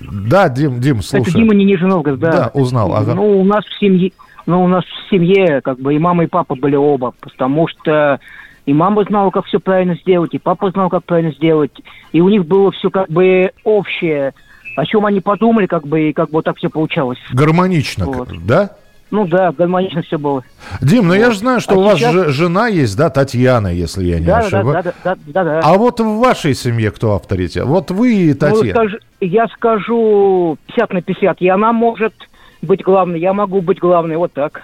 [0.00, 1.30] Да, Дим, Дим, слушай.
[1.30, 2.32] Это Дима не Нижний Новгород, да.
[2.32, 2.94] Да, узнал.
[2.94, 3.14] Ага.
[3.14, 4.10] Ну, у нас в семье,
[4.46, 8.18] ну, у нас в семье, как бы, и мама, и папа были оба, потому что
[8.66, 11.72] и мама знала, как все правильно сделать, и папа знал, как правильно сделать,
[12.12, 14.34] и у них было все как бы общее,
[14.76, 17.18] о чем они подумали, как бы, и как бы вот так все получалось.
[17.32, 18.28] Гармонично, вот.
[18.44, 18.76] да?
[19.12, 20.42] Ну да, гармонично все было.
[20.80, 22.28] Дим, ну я же знаю, что а у вас сейчас...
[22.28, 24.84] жена есть, да, Татьяна, если я не да, ошибаюсь.
[24.84, 25.60] Да, да, да, да, да.
[25.62, 27.64] А вот в вашей семье кто авторитет?
[27.66, 28.84] Вот вы и Татьяна.
[28.84, 31.42] Ну, я скажу 50 на 50.
[31.42, 32.14] И она может
[32.62, 34.62] быть главной, я могу быть главной, вот так.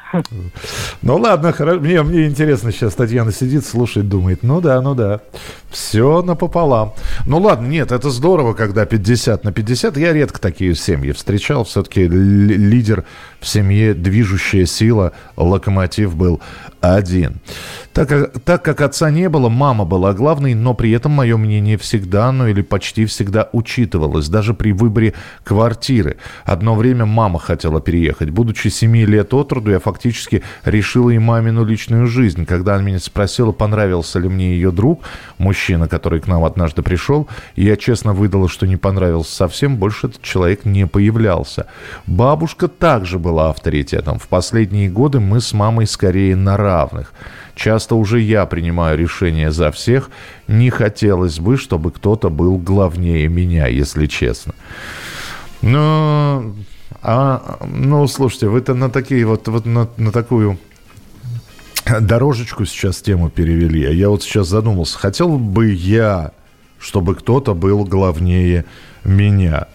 [1.02, 1.80] Ну ладно, хорошо.
[1.80, 5.20] Мне, мне интересно, сейчас Татьяна сидит, слушает, думает, ну да, ну да,
[5.70, 6.92] все напополам.
[7.26, 9.96] Ну ладно, нет, это здорово, когда 50 на 50.
[9.96, 13.04] Я редко такие семьи встречал, все-таки лидер
[13.40, 16.40] в семье, движущая сила, локомотив был
[16.80, 17.40] один.
[17.92, 22.30] Так, так как отца не было, мама была главной, но при этом мое мнение всегда,
[22.30, 26.16] ну или почти всегда учитывалось, даже при выборе квартиры.
[26.44, 28.29] Одно время мама хотела переехать.
[28.29, 32.44] Будучи 7 лет от роду, я фактически решила и мамину личную жизнь.
[32.44, 35.01] Когда она меня спросила, понравился ли мне ее друг,
[35.38, 40.20] мужчина, который к нам однажды пришел, я честно выдала, что не понравился совсем, больше этот
[40.20, 41.66] человек не появлялся.
[42.07, 44.18] Бабушка также была авторитетом.
[44.18, 47.14] В последние годы мы с мамой скорее на равных.
[47.55, 50.11] Часто уже я принимаю решения за всех.
[50.46, 54.53] Не хотелось бы, чтобы кто-то был главнее меня, если честно.
[55.62, 56.55] Но,
[57.02, 60.58] а, ну, слушайте, вы-то на такие вот, вот на, на такую
[62.00, 63.84] дорожечку сейчас тему перевели.
[63.84, 66.32] А я вот сейчас задумался, хотел бы я,
[66.78, 68.64] чтобы кто-то был главнее
[69.04, 69.68] меня.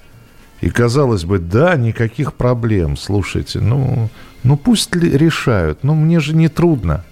[0.62, 2.96] И казалось бы, да, никаких проблем.
[2.96, 4.10] Слушайте, ну,
[4.44, 5.84] ну пусть решают.
[5.84, 7.04] Ну, мне же не трудно.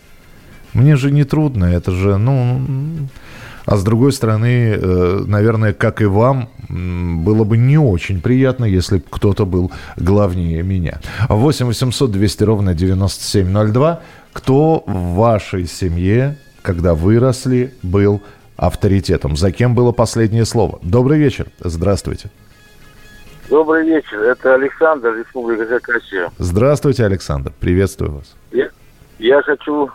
[0.74, 2.62] Мне же не трудно, это же, ну...
[3.66, 8.98] А с другой стороны, э, наверное, как и вам, было бы не очень приятно, если
[8.98, 11.00] бы кто-то был главнее меня.
[11.30, 14.02] 8 800 200 ровно 9702.
[14.34, 18.22] Кто в вашей семье, когда выросли, был
[18.56, 19.36] авторитетом?
[19.36, 20.80] За кем было последнее слово?
[20.82, 21.48] Добрый вечер.
[21.60, 22.32] Здравствуйте.
[23.50, 24.22] Добрый вечер.
[24.22, 26.32] Это Александр, Республика Хакасия.
[26.38, 27.52] Здравствуйте, Александр.
[27.60, 28.38] Приветствую вас.
[28.54, 28.70] Я,
[29.20, 29.90] я хочу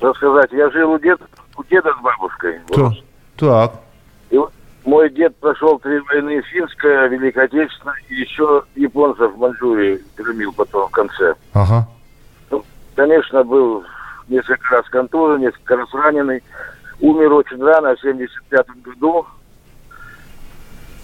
[0.00, 0.50] рассказать.
[0.52, 1.26] Я жил у деда,
[1.58, 2.60] у деда с бабушкой.
[2.68, 2.94] Вот.
[3.36, 3.72] Так.
[4.30, 4.52] И вот
[4.84, 10.88] мой дед прошел три войны, финская, Великая Отечественная, и еще японцев в Манчжурии громил потом
[10.88, 11.34] в конце.
[11.52, 11.86] Ага.
[12.50, 13.84] Ну, конечно, был
[14.28, 16.42] несколько раз контужен, несколько раз раненый.
[17.00, 19.26] Умер очень рано, в 75 году.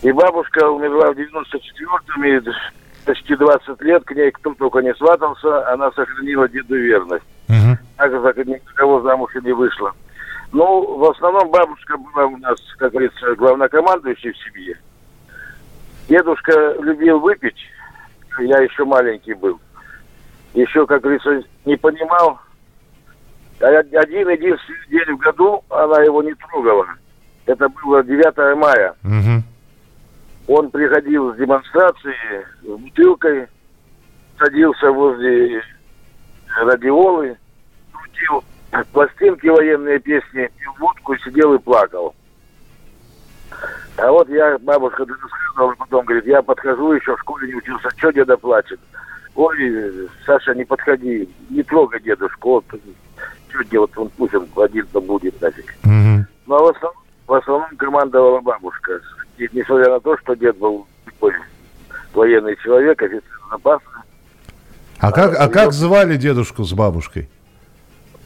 [0.02, 2.40] И бабушка умерла в 94-м, и
[3.06, 7.24] почти 20 лет к ней кто только не сватался, она сохранила деду верность.
[7.48, 7.78] Угу.
[7.96, 9.92] Так как никого замуж и не вышла.
[10.54, 14.78] Ну, в основном бабушка была у нас, как говорится, главнокомандующей в семье.
[16.08, 17.58] Дедушка любил выпить,
[18.38, 19.58] я еще маленький был.
[20.52, 22.38] Еще, как говорится, не понимал.
[23.60, 26.86] А один единственный день в году она его не трогала.
[27.46, 28.94] Это было 9 мая.
[29.02, 30.54] Угу.
[30.56, 33.48] Он приходил с демонстрации с бутылкой,
[34.38, 35.64] садился возле
[36.62, 37.36] радиолы,
[37.90, 38.44] крутил
[38.92, 42.14] пластинки военные песни, пил водку, сидел и плакал.
[43.96, 48.10] А вот я, бабушка рассказывала, потом говорит, я подхожу, еще в школе не учился, что
[48.12, 48.80] деда плачет?
[49.36, 52.64] Ой, Саша, не подходи, не трогай дедушку, вот,
[53.48, 55.74] что делать, он пусть он один-то будет нафиг.
[55.84, 56.24] Mm-hmm.
[56.46, 59.00] Ну, а в основном, в основном командовала бабушка.
[59.38, 61.34] И несмотря на то, что дед был такой
[62.12, 63.84] военный человек, офицер запаса.
[64.98, 67.28] А как, а как звали дедушку с бабушкой?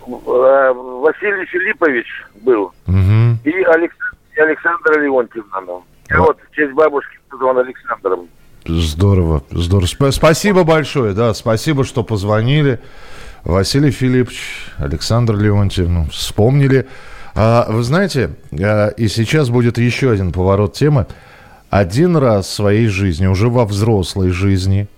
[0.08, 2.06] Василий Филиппович
[2.42, 2.72] был.
[2.86, 3.38] Угу.
[3.44, 5.60] И Александр, Александра Леонтьевна.
[5.66, 5.84] Ну.
[6.10, 6.20] Я а.
[6.20, 8.28] вот в честь бабушки назван Александром.
[8.64, 10.10] Здорово, здорово.
[10.10, 12.80] Спасибо большое, да, спасибо, что позвонили.
[13.44, 16.86] Василий Филиппович, Александр Леонтьев, ну, вспомнили.
[17.34, 21.06] А, вы знаете, а, и сейчас будет еще один поворот темы.
[21.70, 24.88] Один раз в своей жизни, уже во взрослой жизни,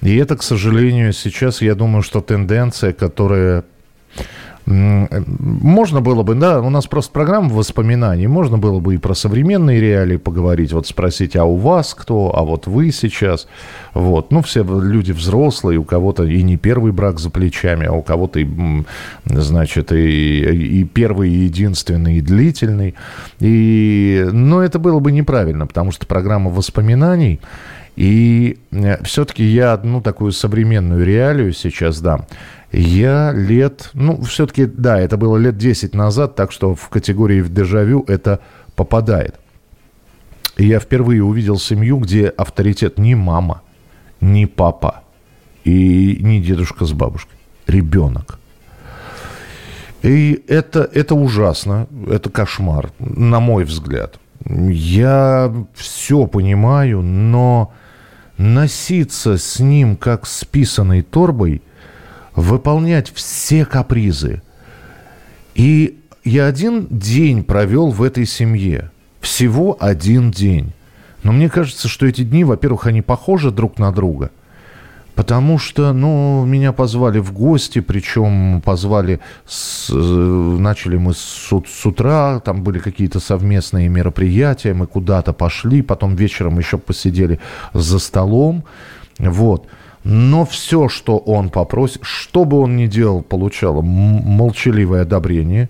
[0.00, 3.64] и это, к сожалению, сейчас, я думаю, что тенденция, которая
[4.68, 9.80] можно было бы, да, у нас просто программа воспоминаний, можно было бы и про современные
[9.80, 13.48] реалии поговорить, вот спросить, а у вас кто, а вот вы сейчас,
[13.94, 18.02] вот, ну, все люди взрослые, у кого-то и не первый брак за плечами, а у
[18.02, 18.46] кого-то, и,
[19.24, 22.94] значит, и, и первый, и единственный, и длительный,
[23.40, 27.40] и, но это было бы неправильно, потому что программа воспоминаний,
[27.98, 32.26] и э, все-таки я одну такую современную реалию сейчас дам–
[32.72, 37.52] я лет, ну, все-таки, да, это было лет 10 назад, так что в категории в
[37.52, 38.40] дежавю это
[38.76, 39.36] попадает.
[40.58, 43.62] Я впервые увидел семью, где авторитет не мама,
[44.20, 45.02] не папа
[45.64, 47.36] и не дедушка с бабушкой.
[47.66, 48.38] Ребенок.
[50.02, 54.20] И это, это ужасно, это кошмар, на мой взгляд.
[54.44, 57.72] Я все понимаю, но
[58.38, 61.62] носиться с ним как с писаной торбой–
[62.38, 64.42] выполнять все капризы.
[65.54, 68.90] И я один день провел в этой семье.
[69.20, 70.72] Всего один день.
[71.24, 74.30] Но мне кажется, что эти дни, во-первых, они похожи друг на друга.
[75.18, 82.38] Потому что, ну, меня позвали в гости, причем позвали, с, начали мы с, с утра,
[82.38, 87.40] там были какие-то совместные мероприятия, мы куда-то пошли, потом вечером еще посидели
[87.74, 88.62] за столом,
[89.18, 89.66] вот.
[90.04, 95.68] Но все, что он попросит, что бы он ни делал, получало молчаливое одобрение.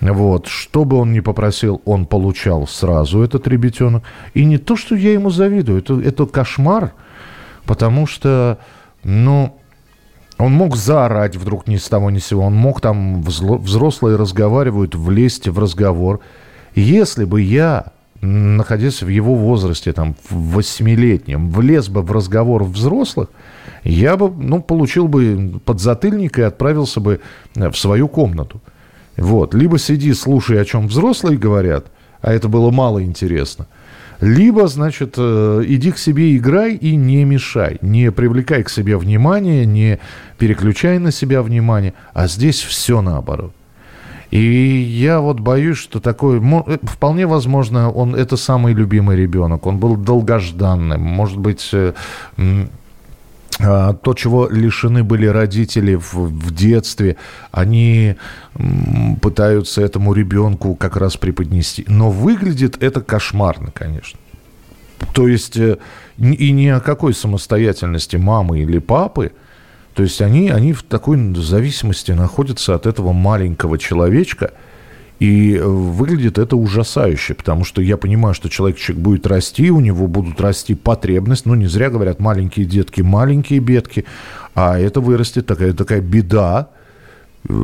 [0.00, 0.46] Вот.
[0.46, 4.04] Что бы он ни попросил, он получал сразу, этот ребятенок.
[4.32, 6.94] И не то, что я ему завидую, это, это кошмар,
[7.66, 8.58] потому что,
[9.02, 9.56] ну,
[10.38, 12.42] он мог заорать вдруг ни с того ни с сего.
[12.42, 16.20] Он мог там, взрослые разговаривают, влезть в разговор.
[16.74, 17.92] Если бы я
[18.24, 23.28] находясь в его возрасте, там, в восьмилетнем, влез бы в разговор взрослых,
[23.82, 27.20] я бы, ну, получил бы подзатыльник и отправился бы
[27.54, 28.60] э, в свою комнату.
[29.16, 29.54] Вот.
[29.54, 31.86] Либо сиди, слушай, о чем взрослые говорят,
[32.20, 33.66] а это было мало интересно.
[34.24, 37.76] Либо, значит, э, иди к себе играй и не мешай.
[37.82, 39.98] Не привлекай к себе внимание, не
[40.38, 41.92] переключай на себя внимание.
[42.14, 43.52] А здесь все наоборот.
[44.30, 49.76] И я вот боюсь, что такой, э, вполне возможно, он это самый любимый ребенок, он
[49.76, 51.92] был долгожданным, может быть, э,
[53.58, 57.16] то, чего лишены были родители в, в детстве,
[57.52, 58.16] они
[59.22, 61.84] пытаются этому ребенку как раз преподнести.
[61.86, 64.18] Но выглядит это кошмарно, конечно.
[65.12, 65.78] То есть э,
[66.18, 69.32] и ни о какой самостоятельности мамы или папы–
[69.94, 74.52] то есть они, они в такой зависимости находятся от этого маленького человечка,
[75.20, 80.40] и выглядит это ужасающе, потому что я понимаю, что человечек будет расти, у него будут
[80.40, 81.48] расти потребности.
[81.48, 84.04] Ну, не зря говорят, маленькие детки, маленькие бедки.
[84.54, 86.68] А это вырастет такая, такая беда,
[87.48, 87.54] э,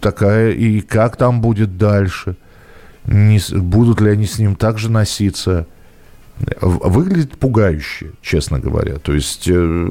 [0.00, 2.36] такая, и как там будет дальше?
[3.06, 5.66] Не, будут ли они с ним также носиться?
[6.60, 8.96] Выглядит пугающе, честно говоря.
[8.96, 9.88] То есть, э,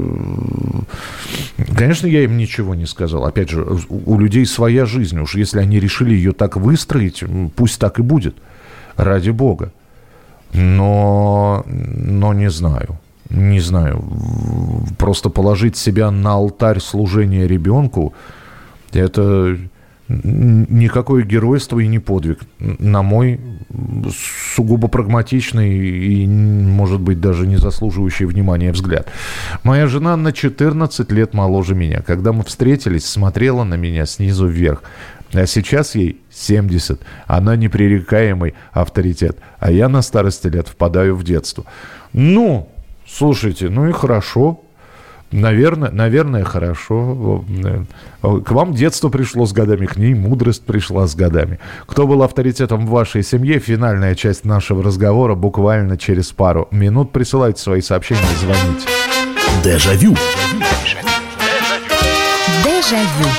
[1.75, 3.25] конечно, я им ничего не сказал.
[3.25, 5.19] Опять же, у людей своя жизнь.
[5.19, 7.23] Уж если они решили ее так выстроить,
[7.55, 8.35] пусть так и будет.
[8.95, 9.71] Ради бога.
[10.53, 12.99] Но, но не знаю.
[13.29, 14.03] Не знаю.
[14.97, 18.13] Просто положить себя на алтарь служения ребенку,
[18.93, 19.57] это
[20.07, 22.39] никакое геройство и не подвиг.
[22.59, 23.39] На мой
[24.55, 29.09] сугубо прагматичный и, может быть, даже не заслуживающий внимания взгляд.
[29.63, 32.01] Моя жена на 14 лет моложе меня.
[32.01, 34.83] Когда мы встретились, смотрела на меня снизу вверх.
[35.33, 37.01] А сейчас ей 70.
[37.25, 39.37] Она непререкаемый авторитет.
[39.59, 41.65] А я на старости лет впадаю в детство.
[42.13, 42.69] Ну,
[43.07, 44.64] слушайте, ну и хорошо.
[45.31, 47.43] Наверное, наверное, хорошо.
[48.21, 51.59] К вам детство пришло с годами, к ней мудрость пришла с годами.
[51.85, 53.59] Кто был авторитетом в вашей семье?
[53.59, 57.11] Финальная часть нашего разговора буквально через пару минут.
[57.11, 58.87] Присылайте свои сообщения, звоните.
[59.63, 60.15] Дежавю.
[62.63, 63.29] Дежавю.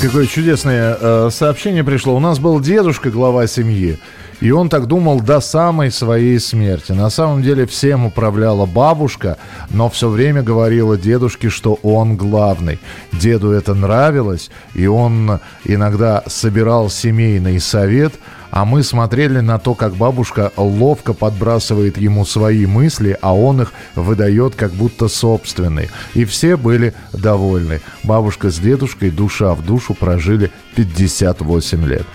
[0.00, 2.14] Какое чудесное э, сообщение пришло.
[2.14, 3.98] У нас был дедушка, глава семьи.
[4.40, 6.92] И он так думал до самой своей смерти.
[6.92, 9.36] На самом деле всем управляла бабушка,
[9.70, 12.78] но все время говорила дедушке, что он главный.
[13.12, 18.14] Деду это нравилось, и он иногда собирал семейный совет,
[18.50, 23.72] а мы смотрели на то, как бабушка ловко подбрасывает ему свои мысли, а он их
[23.94, 25.90] выдает как будто собственные.
[26.14, 27.80] И все были довольны.
[28.04, 32.06] Бабушка с дедушкой душа в душу прожили 58 лет.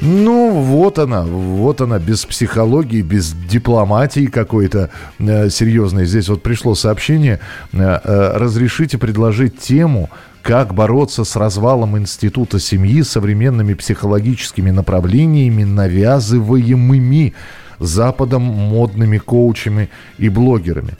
[0.00, 6.04] Ну, вот она, вот она, без психологии, без дипломатии какой-то э, серьезной.
[6.04, 7.40] Здесь вот пришло сообщение,
[7.72, 10.10] э, э, разрешите предложить тему,
[10.42, 17.34] как бороться с развалом института семьи современными психологическими направлениями, навязываемыми
[17.78, 19.88] Западом модными коучами
[20.18, 20.94] и блогерами.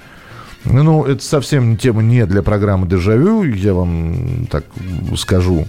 [0.65, 4.65] Ну, это совсем тема не для программы «Дежавю», я вам так
[5.17, 5.67] скажу.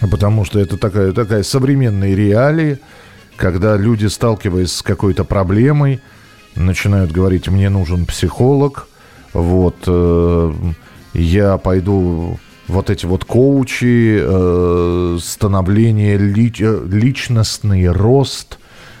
[0.00, 2.78] Потому что это такая, такая современная реалии,
[3.36, 6.00] когда люди, сталкиваясь с какой-то проблемой,
[6.54, 8.88] начинают говорить, мне нужен психолог,
[9.32, 10.52] вот, э,
[11.14, 18.58] я пойду вот эти вот коучи, э, становление, ли, э, личностный рост,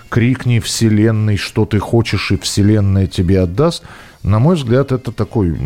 [0.08, 3.84] крикни вселенной, что ты хочешь, и вселенная тебе отдаст.
[4.22, 5.56] На мой взгляд, это такой,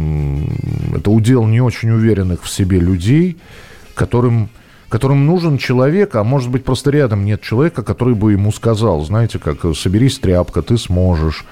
[0.95, 3.39] это удел не очень уверенных в себе людей,
[3.95, 4.51] которым
[4.93, 9.39] которым нужен человек, а может быть просто рядом нет человека, который бы ему сказал, знаете,
[9.39, 11.47] как соберись тряпка, ты сможешь.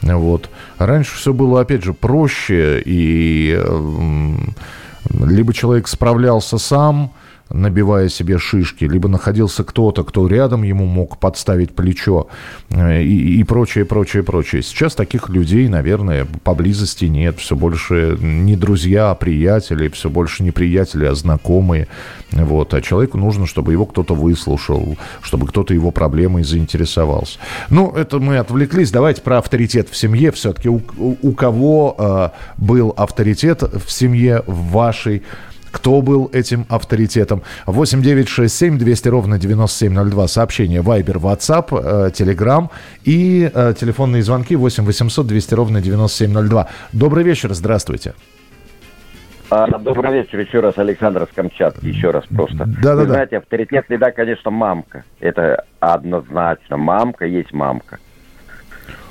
[0.00, 0.48] Вот.
[0.78, 3.62] Раньше все было, опять же, проще, и
[5.10, 7.12] либо человек справлялся сам,
[7.50, 12.26] набивая себе шишки, либо находился кто-то, кто рядом ему мог подставить плечо
[12.70, 14.62] э, и, и прочее, прочее, прочее.
[14.62, 17.38] Сейчас таких людей, наверное, поблизости нет.
[17.38, 21.86] Все больше не друзья, а приятели, все больше не приятели, а знакомые.
[22.32, 22.74] Вот.
[22.74, 27.38] А человеку нужно, чтобы его кто-то выслушал, чтобы кто-то его проблемой заинтересовался.
[27.70, 28.90] Ну, это мы отвлеклись.
[28.90, 30.32] Давайте про авторитет в семье.
[30.32, 35.22] Все-таки у, у, кого э, был авторитет в семье в вашей
[35.76, 37.42] кто был этим авторитетом.
[37.66, 40.26] 8 9 6 7 200 ровно 9702.
[40.28, 42.70] Сообщение Viber, WhatsApp, э, Telegram
[43.04, 46.68] и э, телефонные звонки 8 800 200 ровно 9702.
[46.92, 48.14] Добрый вечер, здравствуйте.
[49.50, 52.64] А, добрый вечер еще раз, Александр с Камчатки, еще раз просто.
[52.82, 53.38] Да, Вы да, знаете, да.
[53.38, 55.04] авторитет всегда, конечно, мамка.
[55.20, 56.78] Это однозначно.
[56.78, 57.98] Мамка есть мамка.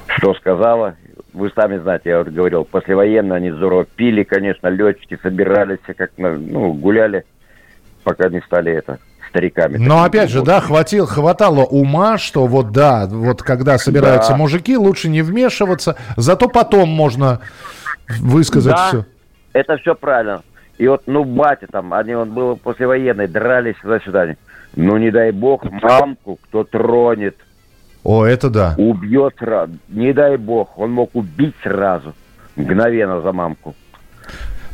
[0.08, 0.96] Что сказала,
[1.36, 6.74] вы сами знаете, я вот говорил, послевоенно они здорово пили, конечно, летчики собирались, как ну,
[6.74, 7.26] гуляли,
[8.04, 9.78] пока не стали это стариками.
[9.78, 14.38] Но опять же, да, хватил, хватало ума, что вот да, вот когда собираются да.
[14.38, 17.42] мужики, лучше не вмешиваться, зато потом можно
[18.22, 19.06] высказать да, все.
[19.54, 20.42] Это все правильно.
[20.78, 24.36] И вот, ну, батя там, они, он был послевоенный, дрались туда-сюда.
[24.76, 27.38] Ну, не дай бог, мамку кто тронет,
[28.06, 28.76] о, это да.
[28.78, 29.34] Убьет.
[29.90, 32.14] Не дай бог, он мог убить сразу.
[32.56, 33.76] Мгновенно за мамку.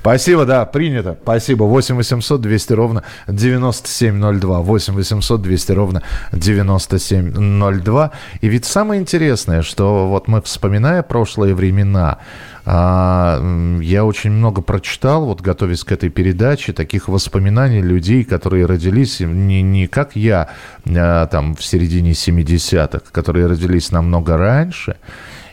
[0.02, 1.16] Спасибо, да, принято.
[1.22, 1.64] Спасибо.
[1.64, 4.60] 8 800 200 ровно 9702.
[4.62, 6.02] 8 800 200 ровно
[6.34, 8.12] 9702.
[8.42, 12.18] И ведь самое интересное, что вот мы, вспоминая прошлые времена,
[12.66, 19.62] я очень много прочитал, вот готовясь к этой передаче, таких воспоминаний людей, которые родились не,
[19.62, 20.50] не как я,
[20.86, 24.98] а, там, в середине 70-х, которые родились намного раньше,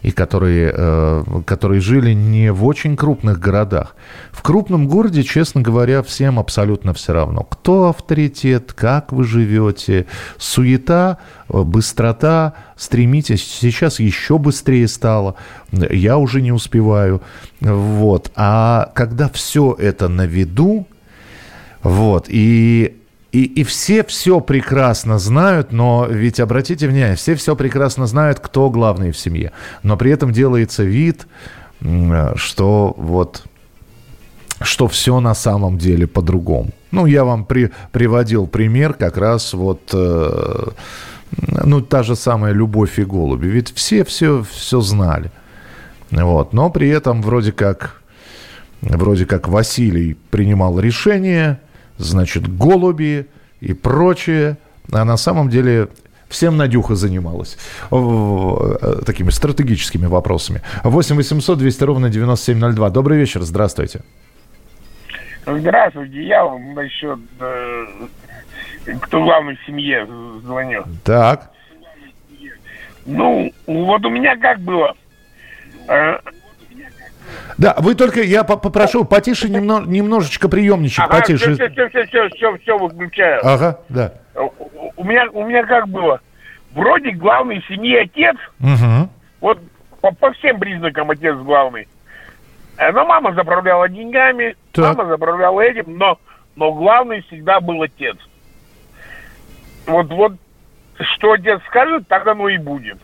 [0.03, 3.97] и которые, э, которые жили не в очень крупных городах.
[4.31, 7.43] В крупном городе, честно говоря, всем абсолютно все равно.
[7.43, 11.19] Кто авторитет, как вы живете, суета,
[11.49, 13.45] э, быстрота, стремитесь.
[13.45, 15.35] Сейчас еще быстрее стало.
[15.73, 17.23] Я уже не успеваю.
[17.61, 18.31] Вот.
[18.37, 20.87] А когда все это на виду,
[21.83, 22.97] вот, и
[23.33, 28.71] и, и все все прекрасно знают, но ведь обратите внимание, все все прекрасно знают, кто
[28.71, 29.53] главный в семье.
[29.83, 31.27] Но при этом делается вид,
[32.37, 33.45] что вот
[34.61, 36.71] что все на самом деле по-другому.
[36.91, 40.71] Ну, я вам при, приводил пример как раз вот, э,
[41.65, 43.47] ну, та же самая «Любовь и голуби».
[43.47, 45.31] Ведь все все, все знали.
[46.11, 46.53] Вот.
[46.53, 48.01] Но при этом вроде как,
[48.81, 51.61] вроде как Василий принимал решение,
[51.99, 53.27] значит, голуби
[53.61, 54.57] и прочее.
[54.91, 55.89] А на самом деле
[56.29, 57.59] всем Надюха занималась
[57.91, 60.63] э, такими стратегическими вопросами.
[60.85, 62.91] 8 800 200 ровно 9702.
[62.91, 64.01] Добрый вечер, здравствуйте.
[65.47, 67.87] Здравствуйте, я вам насчет э,
[69.01, 70.07] кто главный в семье
[70.43, 70.85] звонил.
[71.05, 71.51] Так.
[73.07, 74.95] Ну, вот у меня как было.
[77.59, 81.55] Да, вы только, я попрошу, потише немно, немножечко приемничек, ага, потише.
[81.55, 83.45] Все, все, все, все, все, все выключаю.
[83.45, 84.13] Ага, да.
[84.97, 86.21] У меня, у меня как было?
[86.73, 89.11] Вроде главный в семье отец, угу.
[89.41, 89.59] вот
[90.01, 91.89] по, по всем признакам отец главный.
[92.77, 94.97] Э, но мама заправляла деньгами, так.
[94.97, 96.17] мама заправляла этим, но,
[96.55, 98.17] но главный всегда был отец.
[99.87, 100.35] Вот, вот
[101.17, 102.99] что отец скажет, так оно и будет.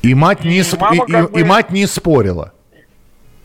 [0.00, 0.82] И мать не, и, сп...
[0.92, 1.40] и, и, бы...
[1.40, 2.54] и мать не спорила.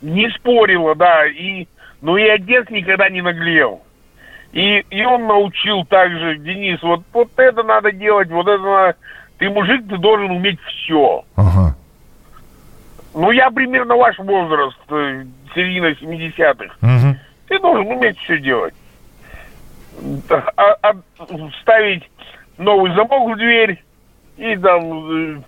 [0.06, 1.26] Не спорила, да.
[1.26, 1.68] И,
[2.02, 3.82] ну и отец никогда не наглел.
[4.54, 8.96] И, и он научил также, Денис, вот, вот это надо делать, вот это надо...
[9.38, 11.26] Ты мужик, ты должен уметь все.
[11.36, 11.76] Ага.
[13.14, 16.76] Ну, я примерно ваш возраст, э, середина 70-х.
[16.82, 17.18] Угу.
[17.48, 18.74] Ты должен уметь все делать.
[20.30, 20.94] А, а,
[21.62, 22.10] ставить
[22.58, 23.84] новый замок в дверь
[24.38, 25.42] и там э,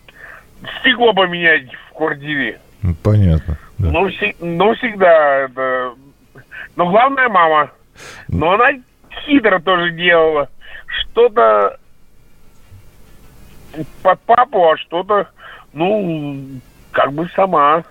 [0.79, 2.59] стекло поменять в квартире.
[3.03, 3.57] Понятно.
[3.79, 3.91] Да.
[3.91, 4.09] Ну,
[4.39, 5.93] ну, всегда это...
[6.75, 7.71] Но главное мама.
[8.27, 8.69] Но она
[9.25, 10.49] хитро тоже делала.
[10.87, 11.77] Что-то
[14.01, 15.27] под папу, а что-то,
[15.73, 16.37] ну,
[16.91, 17.83] как бы сама.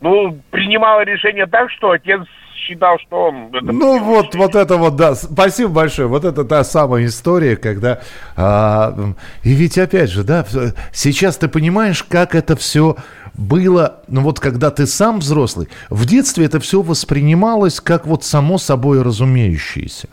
[0.00, 2.22] Ну, принимала решение так, что отец
[2.54, 3.48] считал, что он...
[3.48, 6.08] Это ну вот, вот это вот, да, спасибо большое.
[6.08, 8.00] Вот это та самая история, когда...
[8.36, 8.94] А,
[9.42, 10.44] и ведь опять же, да,
[10.92, 12.96] сейчас ты понимаешь, как это все
[13.34, 18.58] было, ну вот когда ты сам взрослый, в детстве это все воспринималось как вот само
[18.58, 20.08] собой разумеющееся.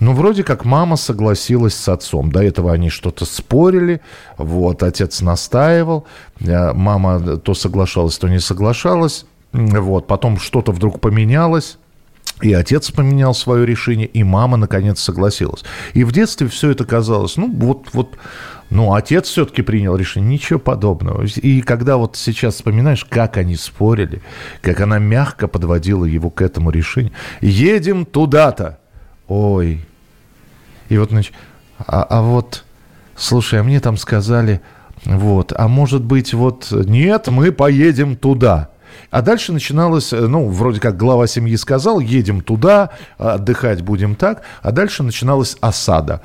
[0.00, 2.32] Ну, вроде как мама согласилась с отцом.
[2.32, 4.00] До этого они что-то спорили.
[4.36, 6.06] Вот, отец настаивал.
[6.40, 9.26] Э, мама то соглашалась, то не соглашалась.
[9.52, 11.78] Вот, потом что-то вдруг поменялось.
[12.40, 15.62] И отец поменял свое решение, и мама наконец согласилась.
[15.94, 18.16] И в детстве все это казалось, ну вот, вот,
[18.72, 21.26] ну отец все-таки принял решение, ничего подобного.
[21.26, 24.22] И когда вот сейчас вспоминаешь, как они спорили,
[24.62, 27.12] как она мягко подводила его к этому решению,
[27.42, 28.78] едем туда-то.
[29.28, 29.84] Ой,
[30.88, 31.34] и вот, значит,
[31.78, 32.64] а, а вот,
[33.14, 34.62] слушай, а мне там сказали,
[35.04, 38.70] вот, а может быть, вот, нет, мы поедем туда.
[39.10, 44.72] А дальше начиналось, ну, вроде как глава семьи сказал, едем туда, отдыхать будем так, а
[44.72, 46.22] дальше начиналась осада.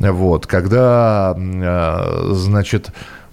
[0.00, 2.90] Вот, когда, э, значит,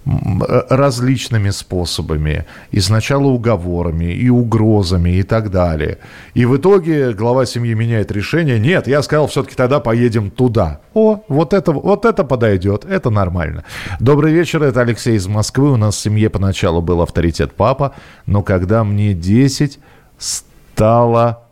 [0.08, 2.46] Э, различными способами.
[2.70, 5.98] И сначала уговорами, и угрозами, и так далее.
[6.32, 8.58] И в итоге глава семьи меняет решение.
[8.58, 10.80] Нет, я сказал, все-таки тогда поедем туда.
[10.94, 13.64] О, вот это, вот это подойдет, это нормально.
[14.00, 15.72] Добрый вечер, это Алексей из Москвы.
[15.72, 17.94] У нас в семье поначалу был авторитет папа,
[18.24, 19.78] но когда мне 10,
[20.16, 21.47] стало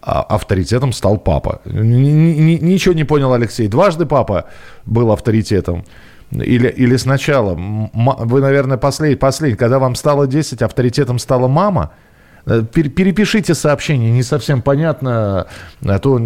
[0.00, 1.60] авторитетом стал папа.
[1.64, 3.68] Ничего не понял Алексей.
[3.68, 4.46] Дважды папа
[4.86, 5.84] был авторитетом.
[6.30, 11.92] Или, или сначала, вы, наверное, последний, последний, когда вам стало 10, авторитетом стала мама,
[12.44, 15.46] э, перепишите сообщение, не совсем понятно,
[15.82, 16.18] а то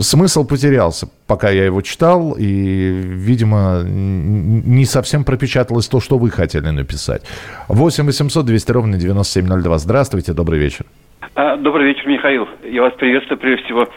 [0.00, 6.68] смысл потерялся, пока я его читал, и, видимо, не совсем пропечаталось то, что вы хотели
[6.70, 7.22] написать.
[7.68, 9.78] 8 800 200 ровно 9702.
[9.78, 10.86] Здравствуйте, добрый вечер.
[11.34, 12.48] А, добрый вечер, Михаил.
[12.64, 13.88] Я вас приветствую прежде всего.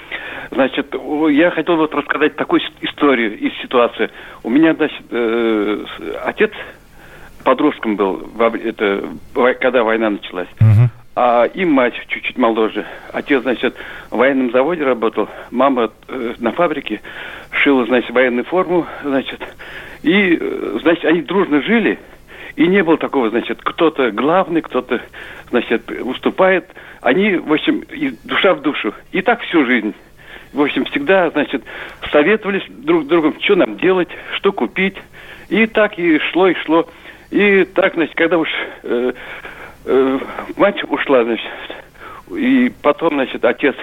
[0.51, 0.93] Значит,
[1.32, 4.09] я хотел вот рассказать такую историю из ситуации.
[4.43, 5.84] У меня, значит, э,
[6.26, 6.51] отец
[7.43, 8.30] подростком был,
[8.63, 9.03] это,
[9.59, 10.49] когда война началась.
[10.59, 10.88] Uh-huh.
[11.15, 12.86] А и мать чуть-чуть моложе.
[13.11, 13.76] Отец, значит,
[14.09, 17.01] в военном заводе работал, мама э, на фабрике
[17.51, 19.41] шила, значит, военную форму, значит.
[20.03, 21.99] И, э, значит, они дружно жили,
[22.56, 25.02] и не было такого, значит, кто-то главный, кто-то,
[25.49, 26.70] значит, уступает.
[27.02, 27.84] Они, в общем,
[28.24, 28.93] душа в душу.
[29.12, 29.93] И так всю жизнь
[30.54, 31.64] в общем, всегда, значит,
[32.12, 34.97] советовались друг с другом, что нам делать, что купить.
[35.49, 36.88] И так и шло, и шло.
[37.30, 38.49] И так, значит, когда уж
[38.84, 39.14] э,
[39.86, 40.20] э,
[40.58, 41.49] мать ушла, значит,
[42.30, 43.76] и потом, значит, отец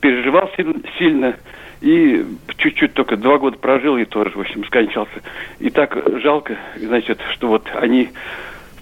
[0.00, 0.50] переживал
[0.98, 1.34] сильно,
[1.82, 2.24] и
[2.58, 5.20] чуть-чуть только два года прожил и тоже, в общем, скончался.
[5.58, 8.10] И так жалко, значит, что вот они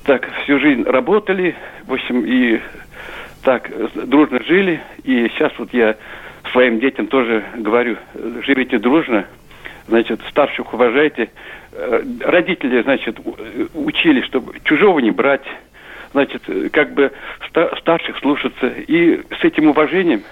[0.04, 2.60] так всю жизнь работали, в общем, и
[3.42, 3.70] так
[4.06, 4.82] дружно жили.
[5.04, 5.96] И сейчас вот я
[6.52, 7.96] своим детям тоже говорю,
[8.44, 9.24] живите дружно,
[9.88, 11.30] значит, старших уважайте.
[11.72, 13.18] Э, родители, значит,
[13.72, 15.46] учили, чтобы чужого не брать,
[16.12, 17.12] значит, как бы
[17.80, 18.66] старших слушаться.
[18.66, 20.22] И с этим уважением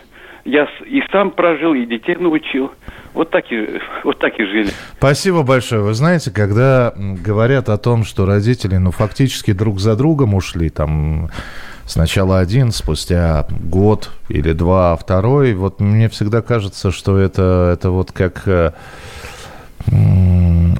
[0.49, 2.73] я и сам прожил, и детей научил.
[3.15, 4.71] Вот так и, вот так и жили.
[4.97, 5.83] Спасибо большое.
[5.83, 11.29] Вы знаете, когда говорят о том, что родители, ну, фактически друг за другом ушли, там,
[11.85, 15.55] сначала один, спустя год или два второй.
[15.55, 18.43] Вот мне всегда кажется, что это, это вот как...
[18.47, 18.71] Э,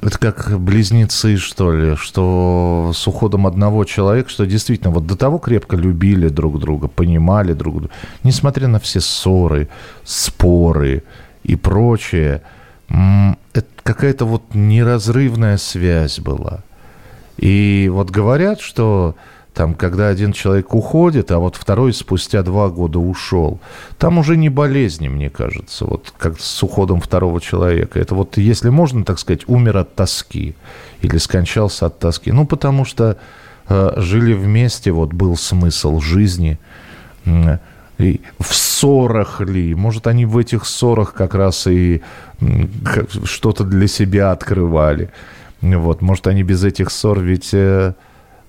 [0.01, 5.39] это как близнецы, что ли, что с уходом одного человека, что действительно вот до того
[5.39, 7.93] крепко любили друг друга, понимали друг друга,
[8.23, 9.69] несмотря на все ссоры,
[10.03, 11.03] споры
[11.43, 12.41] и прочее,
[12.89, 16.63] это какая-то вот неразрывная связь была.
[17.37, 19.15] И вот говорят, что
[19.59, 23.59] там, когда один человек уходит, а вот второй спустя два года ушел,
[23.97, 27.99] там уже не болезни, мне кажется, вот как с уходом второго человека.
[27.99, 30.55] Это вот, если можно так сказать, умер от тоски
[31.01, 32.31] или скончался от тоски.
[32.31, 33.17] Ну, потому что
[33.67, 36.57] э, жили вместе, вот был смысл жизни.
[37.97, 42.01] И в ссорах ли, может, они в этих ссорах как раз и
[43.25, 45.09] что-то для себя открывали.
[45.59, 47.93] Вот, может, они без этих ссор, ведь э,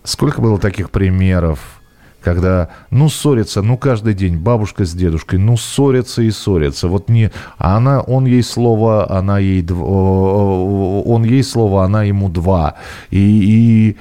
[0.04, 1.80] сколько было таких примеров,
[2.20, 6.88] когда, ну, ссорятся, ну, каждый день бабушка с дедушкой, ну, ссорятся и ссорятся.
[6.88, 12.76] Вот не, а она, он ей слово, она ей, он ей слово, она ему два.
[13.10, 13.96] И, и,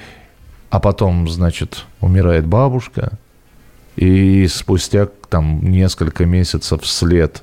[0.68, 3.12] а потом, значит, умирает бабушка,
[3.96, 7.42] и спустя там несколько месяцев вслед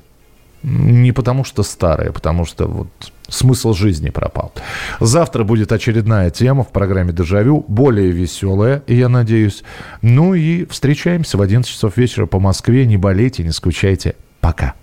[0.62, 2.88] не потому что старая, потому что вот
[3.28, 4.52] смысл жизни пропал.
[5.00, 9.62] Завтра будет очередная тема в программе «Дежавю», более веселая, я надеюсь.
[10.02, 12.86] Ну и встречаемся в 11 часов вечера по Москве.
[12.86, 14.16] Не болейте, не скучайте.
[14.40, 14.74] Пока.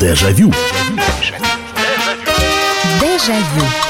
[0.00, 0.52] Дежавю.
[3.00, 3.87] Дежавю.